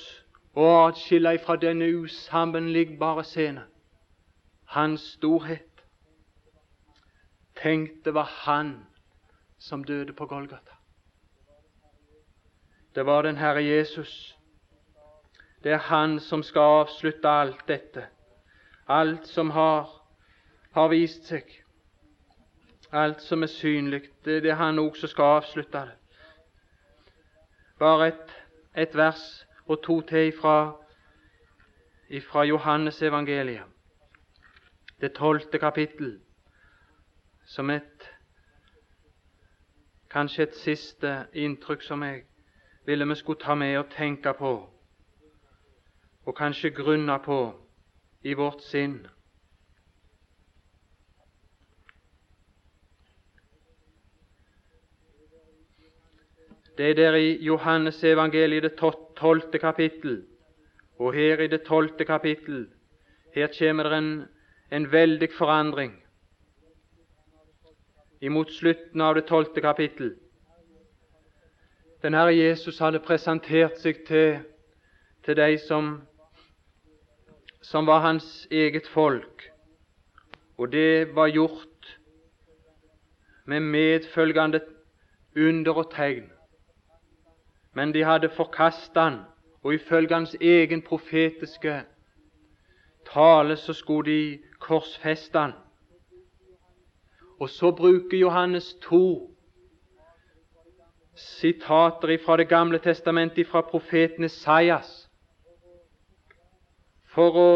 å 0.59 0.67
atskille 0.89 1.37
fra 1.45 1.55
denne 1.61 1.87
usammenlignbare 2.03 3.25
scene 3.25 3.69
hans 4.69 5.01
storhet. 5.01 5.85
Tenk, 7.63 8.05
det 8.05 8.15
var 8.15 8.29
han 8.45 8.87
som 9.59 9.85
døde 9.85 10.13
på 10.13 10.27
Golgata. 10.27 10.77
Det 12.95 13.07
var 13.07 13.23
den 13.23 13.37
Herre 13.37 13.63
Jesus. 13.63 14.37
Det 15.63 15.73
er 15.73 15.79
Han 15.79 16.21
som 16.21 16.43
skal 16.43 16.63
avslutte 16.63 17.29
alt 17.29 17.69
dette. 17.69 18.07
Alt 18.89 19.27
som 19.27 19.51
har, 19.51 19.89
har 20.71 20.89
vist 20.89 21.27
seg. 21.27 21.49
Alt 22.93 23.23
som 23.23 23.43
er 23.43 23.51
synlig. 23.53 24.03
Det 24.25 24.45
er 24.47 24.55
Han 24.55 24.79
òg 24.79 24.97
som 24.97 25.09
skal 25.09 25.41
avslutte 25.41 25.79
det. 25.79 25.97
Bare 27.79 28.09
et, 28.09 28.37
et 28.77 28.97
vers 28.97 29.47
og 29.67 29.83
to 29.83 30.01
til 30.01 30.33
fra, 30.41 30.77
fra 32.31 32.43
Johannes 32.45 33.03
evangeliet, 33.03 33.63
det 35.01 35.13
tolvte 35.13 35.59
kapittel, 35.59 36.21
som 37.47 37.71
et 37.71 38.11
kanskje 40.11 40.43
et 40.43 40.57
siste 40.57 41.13
inntrykk 41.33 41.83
som 41.83 42.03
jeg 42.03 42.25
ville 42.87 43.09
vi 43.09 43.15
skulle 43.15 43.41
ta 43.41 43.55
med 43.55 43.77
og 43.79 43.91
tenke 43.91 44.33
på, 44.35 44.53
og 46.27 46.35
kanskje 46.37 46.71
grunne 46.71 47.19
på 47.25 47.39
i 48.23 48.35
vårt 48.35 48.63
sinn. 48.65 49.07
Det 56.79 56.91
er 56.91 56.95
der 56.95 57.15
i 57.15 57.45
Johannes 57.45 58.05
evangeliet, 58.05 58.63
det 58.63 58.93
tolvte 59.17 59.59
kapittel. 59.59 60.25
Og 60.99 61.13
her 61.13 61.41
i 61.41 61.47
det 61.47 61.63
tolvte 61.63 62.05
kapittel, 62.05 62.69
her 63.35 63.49
kommer 63.59 63.83
det 63.83 63.99
en, 63.99 64.25
en 64.73 64.93
veldig 64.93 65.29
forandring. 65.39 66.05
Imot 68.21 68.53
slutten 68.53 69.01
av 69.01 69.15
det 69.15 69.25
tolvte 69.27 69.61
kapittel. 69.61 70.15
Den 72.03 72.15
Herre 72.15 72.37
Jesus 72.37 72.79
hadde 72.79 73.03
presentert 73.03 73.79
seg 73.83 74.05
til, 74.07 74.39
til 75.27 75.37
de 75.37 75.59
som, 75.59 75.93
som 77.63 77.87
var 77.87 78.07
hans 78.07 78.47
eget 78.51 78.87
folk, 78.87 79.51
og 80.59 80.73
det 80.73 81.15
var 81.15 81.35
gjort 81.35 81.95
med 83.47 83.61
medfølgende 83.61 84.61
under 85.37 85.73
og 85.73 85.91
tegn. 85.91 86.38
Men 87.79 87.93
de 87.95 88.01
hadde 88.03 88.29
forkastet 88.35 88.97
han, 88.99 89.21
og 89.63 89.75
ifølge 89.75 90.15
hans 90.15 90.35
egen 90.41 90.81
profetiske 90.83 91.85
tale 93.07 93.57
så 93.57 93.73
skulle 93.73 94.11
de 94.11 94.39
korsfeste 94.59 95.39
han. 95.39 95.53
Og 97.39 97.49
så 97.49 97.71
bruker 97.71 98.19
Johannes 98.19 98.75
to 98.83 99.31
sitater 101.15 102.19
fra 102.25 102.37
Det 102.37 102.49
gamle 102.49 102.79
testamentet, 102.79 103.47
fra 103.47 103.61
profeten 103.61 104.25
Esaias, 104.25 105.09
for 107.15 107.39
å, 107.39 107.53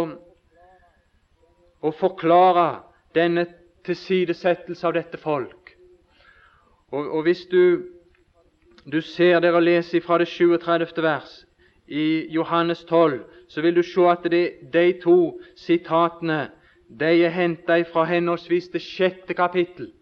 å 1.82 1.90
forklare 1.90 2.68
denne 3.14 3.46
tilsidesettelse 3.84 4.86
av 4.86 4.94
dette 4.94 5.18
folk. 5.18 5.74
Og, 6.92 7.10
og 7.10 7.22
Hvis 7.22 7.42
du 7.50 7.82
du 8.84 9.00
ser 9.00 9.40
dere 9.40 9.60
leser 9.60 10.00
fra 10.00 10.18
det 10.18 10.28
37. 10.28 11.02
vers 11.02 11.44
i 11.86 12.26
Johannes 12.34 12.84
12, 12.84 13.24
så 13.48 13.62
vil 13.62 13.76
du 13.76 13.82
se 13.82 14.08
at 14.10 14.26
det, 14.30 14.72
de 14.72 14.92
to 15.02 15.40
sitatene 15.56 16.50
de 16.88 17.24
er 17.24 17.30
hentet 17.30 17.88
fra 17.92 18.04
henholdsvis 18.04 18.68
det 18.68 18.82
sjette 18.82 19.34
kapittel 19.34 19.92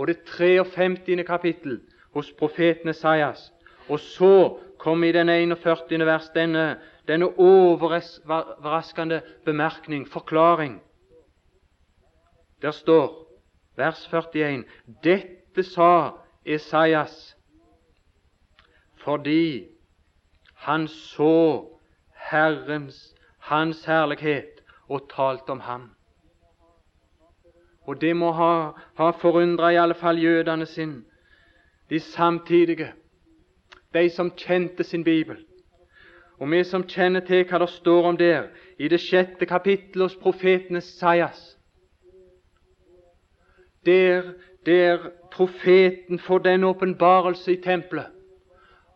og 0.00 0.06
det 0.06 0.22
53. 0.24 1.26
kapittel 1.26 1.80
hos 2.14 2.32
profeten 2.32 2.88
Esaias. 2.88 3.52
Og 3.88 4.00
så 4.00 4.58
kommer 4.78 5.08
i 5.08 5.12
den 5.12 5.28
41. 5.28 6.06
vers 6.06 6.28
denne, 6.34 6.78
denne 7.08 7.26
overraskende 7.38 9.20
bemerkning, 9.44 10.08
forklaring. 10.08 10.80
Der 12.62 12.70
står, 12.70 13.26
vers 13.76 14.06
41, 14.06 14.64
dette 15.04 15.62
sa 15.62 16.10
Esaias 16.46 17.36
fordi 19.00 19.68
han 20.54 20.88
så 20.88 21.66
Herrens, 22.30 23.14
Hans 23.38 23.84
herlighet 23.84 24.60
og 24.88 25.10
talte 25.16 25.50
om 25.50 25.60
ham. 25.60 25.90
Og 27.80 28.00
det 28.00 28.16
må 28.16 28.32
ha, 28.32 28.70
ha 28.96 29.10
forundra 29.10 29.70
i 29.70 29.78
alle 29.80 29.94
fall 29.94 30.20
jødene 30.22 30.66
sin, 30.66 31.04
de 31.90 32.00
samtidige, 32.00 32.92
de 33.94 34.10
som 34.10 34.30
kjente 34.36 34.84
sin 34.84 35.04
bibel. 35.04 35.46
Og 36.38 36.50
vi 36.50 36.64
som 36.64 36.84
kjenner 36.88 37.20
til 37.20 37.44
hva 37.48 37.58
det 37.58 37.68
står 37.68 38.06
om 38.08 38.16
der 38.16 38.52
i 38.78 38.88
det 38.88 39.00
sjette 39.00 39.46
kapittelet 39.46 40.10
hos 40.10 40.16
profeten 40.16 40.76
Esaias, 40.76 41.58
der 43.86 44.34
der 44.66 44.98
profeten 45.32 46.18
får 46.18 46.38
den 46.38 46.64
åpenbarelse 46.64 47.52
i 47.52 47.62
tempelet. 47.62 48.06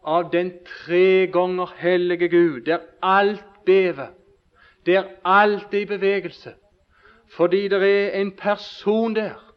Av 0.04 0.30
den 0.32 0.52
tre 0.66 1.26
ganger 1.26 1.74
hellige 1.76 2.28
Gud, 2.28 2.60
der 2.60 2.78
alt 3.02 3.44
bever, 3.66 4.06
der 4.86 5.04
alt 5.24 5.74
er 5.74 5.78
i 5.78 5.84
bevegelse, 5.84 6.52
fordi 7.36 7.68
det 7.68 7.82
er 7.82 8.20
en 8.20 8.32
person 8.32 9.14
der 9.14 9.54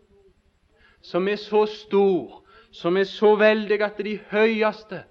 som 1.01 1.27
er 1.27 1.35
så 1.35 1.65
stor, 1.65 2.43
som 2.71 2.97
er 2.97 3.03
så 3.03 3.35
veldig 3.35 3.81
at 3.81 3.97
de 3.97 4.19
høyeste. 4.31 5.03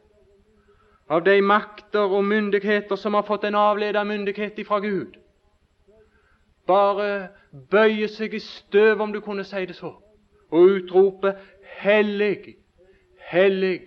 Av 1.09 1.25
de 1.25 1.41
makter 1.43 2.01
og 2.01 2.25
myndigheter 2.25 2.97
som 2.97 3.15
har 3.15 3.23
fått 3.23 3.45
en 3.45 3.55
avledet 3.55 4.07
myndighet 4.07 4.59
ifra 4.59 4.79
Gud, 4.79 5.15
bare 6.67 7.29
bøyer 7.71 8.09
seg 8.09 8.35
i 8.35 8.41
støv, 8.43 9.01
om 9.01 9.13
du 9.13 9.21
kunne 9.21 9.45
si 9.45 9.67
det 9.67 9.77
så 9.77 9.93
og 10.51 10.61
utrope 10.61 11.35
Hellig, 11.77 12.57
hellig, 13.31 13.81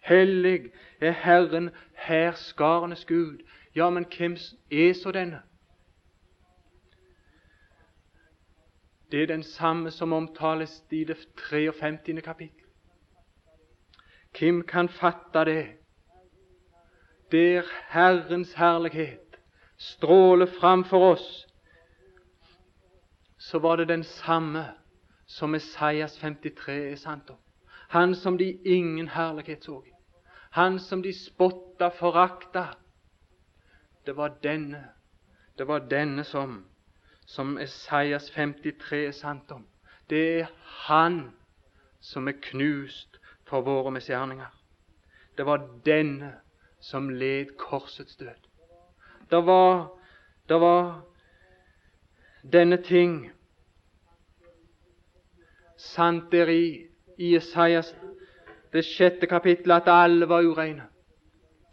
hellig 0.00 0.72
er 1.00 1.10
Herren 1.10 1.70
hærskarenes 1.94 3.04
Gud. 3.04 3.38
Ja, 3.76 3.90
men 3.90 4.06
hvem 4.16 4.36
er 4.70 4.94
så 4.94 5.12
denne? 5.12 5.42
Det 9.12 9.22
er 9.22 9.26
den 9.26 9.42
samme 9.42 9.90
som 9.90 10.12
omtales 10.12 10.84
i 10.90 11.04
det 11.04 11.28
53. 11.36 12.22
kapittel. 12.24 12.64
Hvem 14.38 14.62
kan 14.62 14.88
fatte 14.88 15.44
det? 15.44 15.66
Der 17.32 17.62
Herrens 17.88 18.54
herlighet 18.54 19.36
stråler 19.78 20.46
framfor 20.60 21.12
oss, 21.12 21.46
så 23.38 23.58
var 23.58 23.76
det 23.76 23.88
den 23.88 24.04
samme 24.04 24.81
som 25.32 25.54
Esaias 25.54 26.16
53 26.20 26.92
er 26.92 26.96
sant 27.00 27.30
om. 27.30 27.36
Han 27.88 28.14
som 28.14 28.36
de 28.38 28.50
ingen 28.64 29.08
herlighet 29.08 29.64
så. 29.64 29.78
Han 30.50 30.78
som 30.78 31.02
de 31.02 31.12
spotta, 31.12 31.88
forakta. 31.88 32.66
Det 34.06 34.16
var 34.16 34.36
denne, 34.42 34.84
det 35.58 35.68
var 35.68 35.78
denne 35.88 36.24
som, 36.24 36.64
som 37.26 37.56
Esaias 37.58 38.30
53 38.30 39.06
er 39.06 39.16
sant 39.16 39.50
om. 39.50 39.64
Det 40.10 40.40
er 40.40 40.46
Han 40.88 41.32
som 42.00 42.28
er 42.28 42.36
knust 42.42 43.20
for 43.48 43.60
våre 43.60 43.90
misgjerninger. 43.90 44.52
Det 45.36 45.46
var 45.46 45.68
denne 45.86 46.34
som 46.80 47.08
led 47.08 47.56
korsets 47.56 48.16
død. 48.16 48.48
Det 49.30 49.46
var, 49.46 49.86
det 50.48 50.60
var 50.60 51.00
denne 52.52 52.76
ting 52.76 53.30
sant 55.82 56.30
der 56.32 56.48
i, 56.48 56.86
Isaias 57.18 57.92
det 58.72 58.84
sjette 58.84 59.26
kapittelet 59.26 59.82
at 59.82 59.88
alle 59.92 60.28
var 60.28 60.42
ureine. 60.42 60.82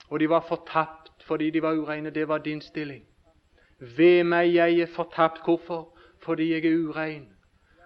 Og 0.09 0.19
de 0.19 0.29
var 0.29 0.45
fortapt 0.47 1.23
fordi 1.23 1.49
de 1.49 1.61
var 1.61 1.73
ureine. 1.77 2.09
Det 2.09 2.27
var 2.27 2.37
din 2.37 2.61
stilling. 2.61 3.03
Ved 3.79 4.23
meg, 4.23 4.53
jeg 4.53 4.79
er 4.79 4.85
fortapt. 4.85 5.43
Hvorfor? 5.43 5.97
Fordi 6.19 6.51
jeg 6.53 6.65
er 6.65 6.77
urein. 6.77 7.29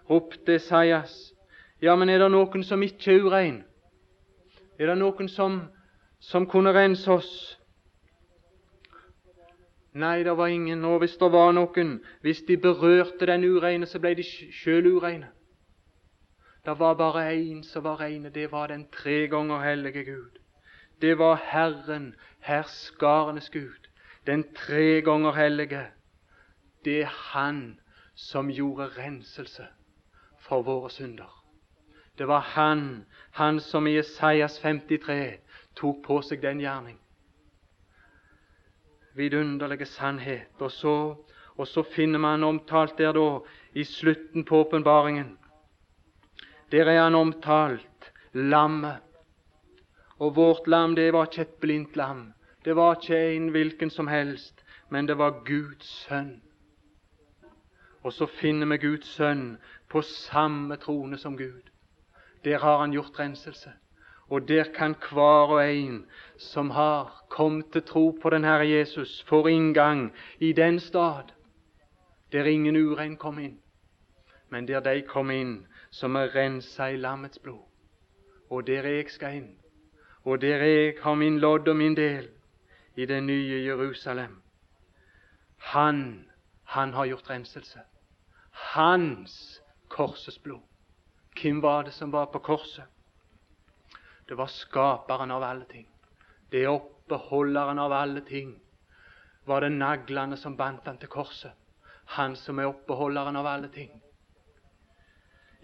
ropte 0.09 0.55
Isaias. 0.55 1.33
Ja, 1.81 1.95
men 1.95 2.09
er 2.09 2.17
det 2.17 2.31
noen 2.31 2.63
som 2.63 2.81
ikke 2.83 3.11
er 3.11 3.23
urein? 3.23 3.63
Er 4.79 4.87
det 4.87 4.97
noen 4.97 5.29
som, 5.29 5.61
som 6.19 6.47
kunne 6.47 6.73
rense 6.73 7.11
oss? 7.11 7.59
Nei, 9.93 10.23
det 10.23 10.37
var 10.37 10.47
ingen. 10.47 10.85
Og 10.85 10.99
hvis 10.99 11.17
det 11.17 11.31
var 11.31 11.51
noen, 11.51 11.99
hvis 12.21 12.41
de 12.47 12.57
berørte 12.57 13.25
den 13.25 13.43
ureine, 13.43 13.85
så 13.85 13.99
ble 13.99 14.15
de 14.15 14.23
sjøl 14.51 14.87
ureine. 14.95 15.29
Det 16.65 16.79
var 16.79 16.93
bare 16.93 17.35
én 17.35 17.63
som 17.63 17.83
var 17.83 17.99
reine. 17.99 18.29
Det 18.29 18.51
var 18.51 18.67
den 18.67 18.87
tre 18.91 19.27
ganger 19.27 19.59
hellige 19.59 20.03
Gud. 20.03 20.39
Det 21.01 21.17
var 21.17 21.35
Herren, 21.35 22.15
herskarenes 22.39 23.49
Gud, 23.49 23.89
den 24.27 24.53
tre 24.55 25.01
ganger 25.01 25.31
hellige. 25.31 25.87
Det 26.85 27.01
er 27.01 27.05
Han 27.05 27.79
som 28.15 28.49
gjorde 28.49 28.87
renselse 28.87 29.67
for 30.39 30.61
våre 30.61 30.89
synder. 30.89 31.43
Det 32.17 32.27
var 32.27 32.39
Han, 32.39 33.05
Han 33.31 33.59
som 33.59 33.87
i 33.87 33.99
Isaias 33.99 34.59
53 34.59 35.39
tok 35.75 35.95
på 36.05 36.21
seg 36.21 36.41
den 36.41 36.59
gjerning. 36.59 36.99
Vidunderlige 39.15 39.85
sannhet. 39.85 40.47
Og 40.59 40.71
så, 40.71 41.15
og 41.57 41.67
så 41.67 41.83
finner 41.83 42.19
man 42.19 42.43
omtalt 42.43 42.97
der 42.97 43.11
da, 43.11 43.39
i 43.73 43.83
slutten 43.83 44.45
på 44.45 44.57
åpenbaringen. 44.57 45.37
Der 46.73 46.89
er 46.89 47.03
han 47.03 47.15
omtalt, 47.15 48.13
lammet. 48.33 48.97
Og 50.17 50.35
vårt 50.35 50.67
lam, 50.67 50.95
det 50.95 51.11
var 51.13 51.27
ikke 51.29 51.41
et 51.41 51.59
blindt 51.61 51.95
lam. 51.95 52.33
Det 52.65 52.73
var 52.75 52.95
ikke 52.95 53.35
en 53.35 53.51
hvilken 53.53 53.89
som 53.89 54.07
helst, 54.07 54.63
men 54.89 55.07
det 55.07 55.17
var 55.17 55.43
Guds 55.45 55.85
sønn. 55.85 56.41
Og 58.01 58.13
så 58.13 58.25
finner 58.25 58.65
vi 58.73 58.77
Guds 58.87 59.13
sønn 59.13 59.59
på 59.89 60.01
samme 60.01 60.75
trone 60.81 61.17
som 61.17 61.37
Gud. 61.37 61.69
Der 62.43 62.57
har 62.57 62.79
han 62.79 62.91
gjort 62.91 63.19
renselse. 63.19 63.69
Og 64.29 64.47
der 64.47 64.63
kan 64.73 64.95
hver 65.11 65.53
og 65.53 65.69
en 65.69 66.05
som 66.37 66.69
har 66.69 67.23
kommet 67.29 67.69
til 67.71 67.83
tro 67.83 68.17
på 68.21 68.29
den 68.29 68.43
Herre 68.43 68.67
Jesus, 68.67 69.21
få 69.27 69.45
inngang 69.47 70.11
i 70.39 70.53
den 70.53 70.79
stad 70.79 71.29
der 72.33 72.45
ingen 72.45 72.75
urein 72.75 73.17
kom 73.17 73.37
inn, 73.39 73.59
men 74.49 74.67
der 74.67 74.79
de 74.81 75.01
kom 75.05 75.29
inn 75.31 75.67
som 75.93 76.15
er 76.17 76.31
rensa 76.33 76.89
i 76.89 76.97
lammets 76.97 77.39
blod. 77.39 77.61
Og 78.49 78.65
der 78.67 78.87
jeg 78.89 79.09
skal 79.13 79.37
inn, 79.37 79.51
og 80.25 80.41
der 80.41 80.63
jeg 80.65 80.95
har 81.01 81.15
min 81.15 81.39
lodd 81.39 81.67
og 81.69 81.77
min 81.77 81.95
del 81.97 82.29
i 82.95 83.05
det 83.05 83.21
nye 83.23 83.61
Jerusalem. 83.65 84.41
Han, 85.73 86.29
han 86.63 86.93
har 86.93 87.05
gjort 87.05 87.29
renselse. 87.29 87.79
Hans 88.51 89.61
korsets 89.89 90.39
blod. 90.39 90.61
Hvem 91.41 91.61
var 91.61 91.83
det 91.83 91.93
som 91.93 92.11
var 92.11 92.25
på 92.25 92.39
korset? 92.39 92.85
Det 94.29 94.37
var 94.37 94.47
skaperen 94.47 95.31
av 95.31 95.43
alle 95.43 95.65
ting. 95.69 95.87
Det 96.51 96.63
er 96.63 96.73
oppeholderen 96.73 97.79
av 97.79 97.93
alle 97.93 98.21
ting. 98.21 98.55
Var 99.45 99.61
det 99.61 99.71
naglene 99.71 100.37
som 100.37 100.57
bandt 100.57 100.87
han 100.87 100.97
til 100.97 101.09
korset? 101.09 101.51
Han 102.17 102.35
som 102.35 102.59
er 102.59 102.69
oppeholderen 102.69 103.35
av 103.35 103.45
alle 103.45 103.69
ting. 103.69 103.91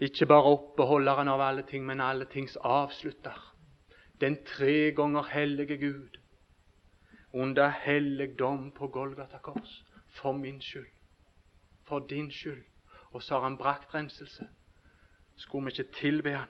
Ikke 0.00 0.26
bare 0.26 0.42
oppeholderen 0.42 1.28
av 1.28 1.40
alle 1.44 1.62
ting, 1.68 1.84
men 1.86 2.00
alle 2.00 2.24
tings 2.24 2.56
avslutter. 2.56 3.36
Den 4.20 4.38
tre 4.44 4.92
ganger 4.96 5.22
hellige 5.32 5.76
Gud 5.76 6.16
under 7.32 7.68
helligdom 7.68 8.70
på 8.70 8.88
Golgata 8.88 9.38
kors. 9.38 9.84
For 10.08 10.32
min 10.32 10.60
skyld. 10.60 10.88
For 11.84 11.98
din 11.98 12.30
skyld. 12.30 12.64
Og 13.12 13.22
så 13.22 13.34
har 13.34 13.42
han 13.42 13.56
brakt 13.56 13.94
renselse. 13.94 14.48
Skulle 15.36 15.64
vi 15.64 15.70
ikke 15.70 15.92
tilbe 15.92 16.30
han? 16.30 16.48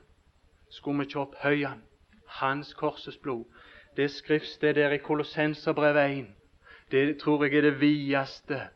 Skulle 0.69 0.99
vi 0.99 1.05
ikke 1.05 1.21
opphøye 1.21 1.67
han? 1.67 1.83
Hans 2.27 2.75
korsets 2.75 3.17
blod. 3.17 3.45
Det 3.97 4.11
skriftstedet 4.11 4.77
der 4.77 4.91
i 4.91 4.99
Kolossenserbrevet 4.99 6.19
1, 6.19 6.27
det 6.91 7.19
tror 7.19 7.45
jeg 7.45 7.55
er 7.55 7.61
det 7.61 7.81
videste 7.81 8.69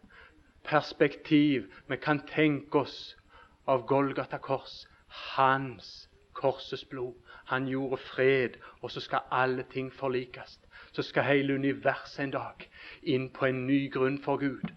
perspektiv 0.65 1.73
vi 1.89 1.97
kan 1.97 2.27
tenke 2.27 2.79
oss 2.79 3.17
av 3.67 3.87
Golgata 3.87 4.39
kors. 4.39 4.87
Hans 5.09 6.09
korsets 6.33 6.85
blod. 6.85 7.15
Han 7.47 7.69
gjorde 7.69 7.97
fred, 7.97 8.57
og 8.83 8.91
så 8.91 9.01
skal 9.01 9.21
alle 9.31 9.65
ting 9.73 9.93
forlikes. 9.93 10.59
Så 10.93 11.03
skal 11.03 11.25
hele 11.25 11.55
universet 11.55 12.25
en 12.25 12.31
dag 12.31 12.69
inn 13.03 13.31
på 13.31 13.47
en 13.47 13.67
ny 13.67 13.91
grunn 13.93 14.19
for 14.23 14.37
Gud. 14.37 14.71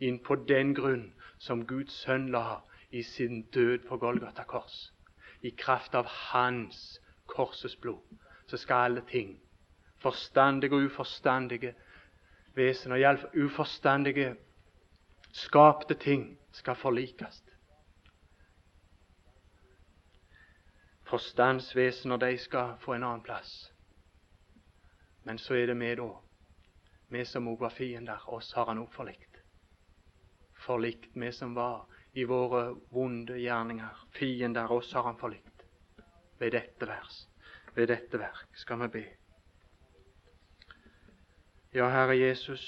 Inn 0.00 0.18
på 0.18 0.36
den 0.48 0.74
grunn 0.74 1.12
som 1.38 1.66
Guds 1.66 1.94
sønn 2.04 2.28
la 2.32 2.60
i 2.90 3.02
sin 3.02 3.42
død 3.54 3.88
på 3.88 3.96
Golgata 3.98 4.42
kors. 4.42 4.92
I 5.42 5.50
kraft 5.50 5.94
av 5.94 6.06
hans 6.06 7.00
korsets 7.26 7.76
blod 7.76 8.02
så 8.46 8.56
skal 8.56 8.84
alle 8.84 9.02
ting, 9.08 9.38
forstandige 9.98 10.76
og 10.76 10.90
uforstandige 10.90 11.74
vesener, 12.54 13.00
iallfall 13.00 13.46
uforstandige 13.46 14.34
skapte 15.32 15.94
ting, 15.94 16.38
skal 16.52 16.76
forlikes. 16.76 17.42
Forstandsvesener, 21.04 22.16
de 22.18 22.38
skal 22.38 22.76
få 22.80 22.94
en 22.94 23.04
annen 23.04 23.22
plass. 23.22 23.72
Men 25.24 25.38
så 25.38 25.54
er 25.54 25.66
det 25.66 25.78
vi, 25.80 25.94
da. 25.94 26.10
Vi 27.08 27.24
som 27.24 27.48
òg 27.48 27.60
var 27.60 27.72
fiender. 27.72 28.24
Oss 28.32 28.52
har 28.56 28.66
han 28.66 28.80
òg 28.82 28.92
forlikt. 28.92 29.40
Forlikt, 30.64 31.10
vi 31.14 31.32
som 31.32 31.54
var 31.54 31.84
i 32.12 32.24
våre 32.24 32.74
vonde 32.90 33.36
gjerninger. 33.38 34.06
Fiender 34.16 34.72
oss 34.72 34.92
har 34.94 35.02
han 35.02 35.20
forlikt. 35.20 35.64
Ved 36.38 36.52
dette 36.52 36.86
vers, 36.88 37.26
ved 37.74 37.88
dette 37.88 38.18
verk, 38.18 38.48
skal 38.58 38.80
vi 38.84 38.88
be. 38.98 39.04
Ja, 41.74 41.88
Herre 41.90 42.16
Jesus, 42.16 42.64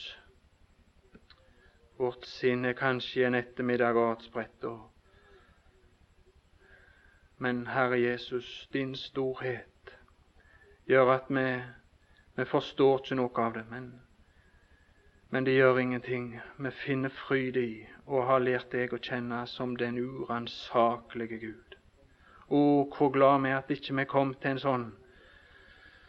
vårt 1.99 2.27
sinn 2.27 2.65
er 2.67 2.75
kanskje 2.79 3.27
en 3.27 3.39
ettermiddag 3.39 3.99
atspredt, 4.03 4.65
men 7.39 7.67
Herre 7.67 8.01
Jesus, 8.01 8.69
din 8.73 8.95
storhet 8.97 9.97
gjør 10.89 11.11
at 11.13 11.27
vi, 11.29 11.63
vi 12.37 12.45
forstår 12.45 13.03
ikke 13.03 13.19
noe 13.19 13.43
av 13.43 13.57
det. 13.59 13.65
Men, 13.71 13.91
men 15.31 15.45
det 15.45 15.57
gjør 15.59 15.81
ingenting. 15.83 16.31
Vi 16.57 16.71
finner 16.71 17.13
fryd 17.13 17.59
i 17.61 17.71
å 18.07 18.23
ha 18.29 18.39
lært 18.41 18.73
deg 18.73 18.95
å 18.95 19.03
kjenne 19.03 19.43
som 19.53 19.77
den 19.77 19.99
uransakelige 19.99 21.41
Gud. 21.45 21.77
Å, 22.49 22.61
hvor 22.97 23.13
glad 23.13 23.45
vi 23.45 23.53
er 23.53 23.61
at 23.61 23.75
ikke 23.75 23.99
vi 24.01 24.09
kom 24.09 24.35
til 24.41 24.55
en 24.55 24.63
sånn 24.63 24.89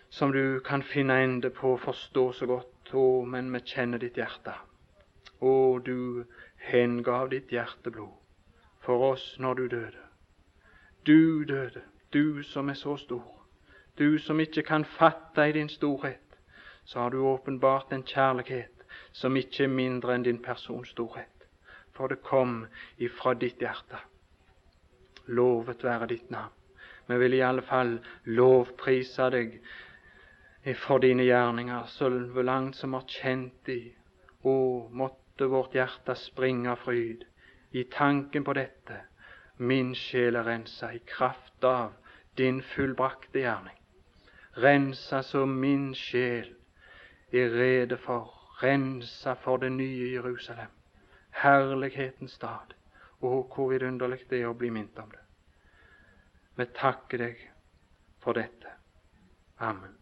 som 0.09 0.31
du 0.31 0.61
kan 0.63 0.85
finne 0.85 1.19
ende 1.25 1.51
på 1.51 1.73
å 1.73 1.83
forstå 1.83 2.27
så 2.39 2.47
godt. 2.47 2.93
Å, 2.95 3.05
men 3.27 3.51
vi 3.51 3.65
kjenner 3.67 3.99
ditt 3.99 4.15
hjerte. 4.15 4.55
Å, 5.43 5.53
du 5.83 6.23
hengav 6.71 7.33
ditt 7.35 7.51
hjerteblod 7.51 8.15
for 8.85 9.11
oss 9.11 9.33
når 9.43 9.59
du 9.59 9.67
døde. 9.75 10.06
Du 11.07 11.43
døde, 11.43 11.81
du 12.13 12.43
som 12.43 12.69
er 12.69 12.73
så 12.73 12.97
stor. 12.97 13.45
Du 13.97 14.17
som 14.19 14.39
ikke 14.39 14.63
kan 14.63 14.85
fatte 14.85 15.49
i 15.49 15.51
din 15.51 15.69
storhet, 15.69 16.39
så 16.85 16.99
har 16.99 17.09
du 17.09 17.23
åpenbart 17.25 17.93
en 17.93 18.03
kjærlighet 18.03 18.85
som 19.11 19.35
ikke 19.35 19.63
er 19.63 19.73
mindre 19.73 20.15
enn 20.15 20.23
din 20.27 20.41
persons 20.43 20.89
storhet 20.89 21.37
for 21.97 22.07
det 22.07 22.21
kom 22.21 22.67
ifra 23.01 23.33
ditt 23.33 23.61
hjerte. 23.61 23.99
Lovet 25.33 25.83
være 25.83 26.07
ditt 26.11 26.29
navn. 26.31 26.53
Vi 27.07 27.17
vil 27.17 27.37
i 27.37 27.43
alle 27.43 27.63
fall 27.65 27.95
lovprise 28.37 29.29
deg 29.33 29.55
for 30.83 31.01
dine 31.01 31.25
gjerninger, 31.25 31.87
så 31.87 32.09
langt 32.43 32.75
som 32.77 32.93
har 32.93 33.07
kjent 33.09 33.63
de. 33.65 33.79
Å, 34.43 34.53
måtte 34.91 35.47
vårt 35.49 35.75
hjerte 35.75 36.15
springe 36.19 36.69
av 36.73 36.83
fryd 36.83 37.23
i 37.73 37.85
tanken 37.91 38.45
på 38.45 38.53
dette, 38.55 38.99
Min 39.57 39.95
sjel 39.95 40.35
er 40.35 40.45
rensa 40.45 40.91
i 40.93 40.99
kraft 41.05 41.63
av 41.65 41.93
din 42.37 42.61
fullbrakte 42.61 43.41
gjerning. 43.41 43.77
Rensa 44.57 45.23
så 45.23 45.45
min 45.45 45.93
sjel 45.95 46.53
er 47.33 47.49
rede 47.49 47.97
for, 47.97 48.33
rensa 48.61 49.33
for 49.33 49.57
det 49.57 49.71
nye 49.73 50.11
Jerusalem, 50.13 50.73
herlighetens 51.41 52.37
stad. 52.37 52.73
Å, 53.17 53.29
hvor 53.49 53.71
vidunderlig 53.73 54.27
det 54.29 54.43
er 54.43 54.51
å 54.51 54.57
bli 54.57 54.69
minnet 54.69 54.99
om 55.01 55.09
det. 55.09 55.23
Vi 56.57 56.69
takker 56.77 57.25
deg 57.25 57.41
for 58.21 58.37
dette. 58.37 58.77
Amen. 59.57 59.96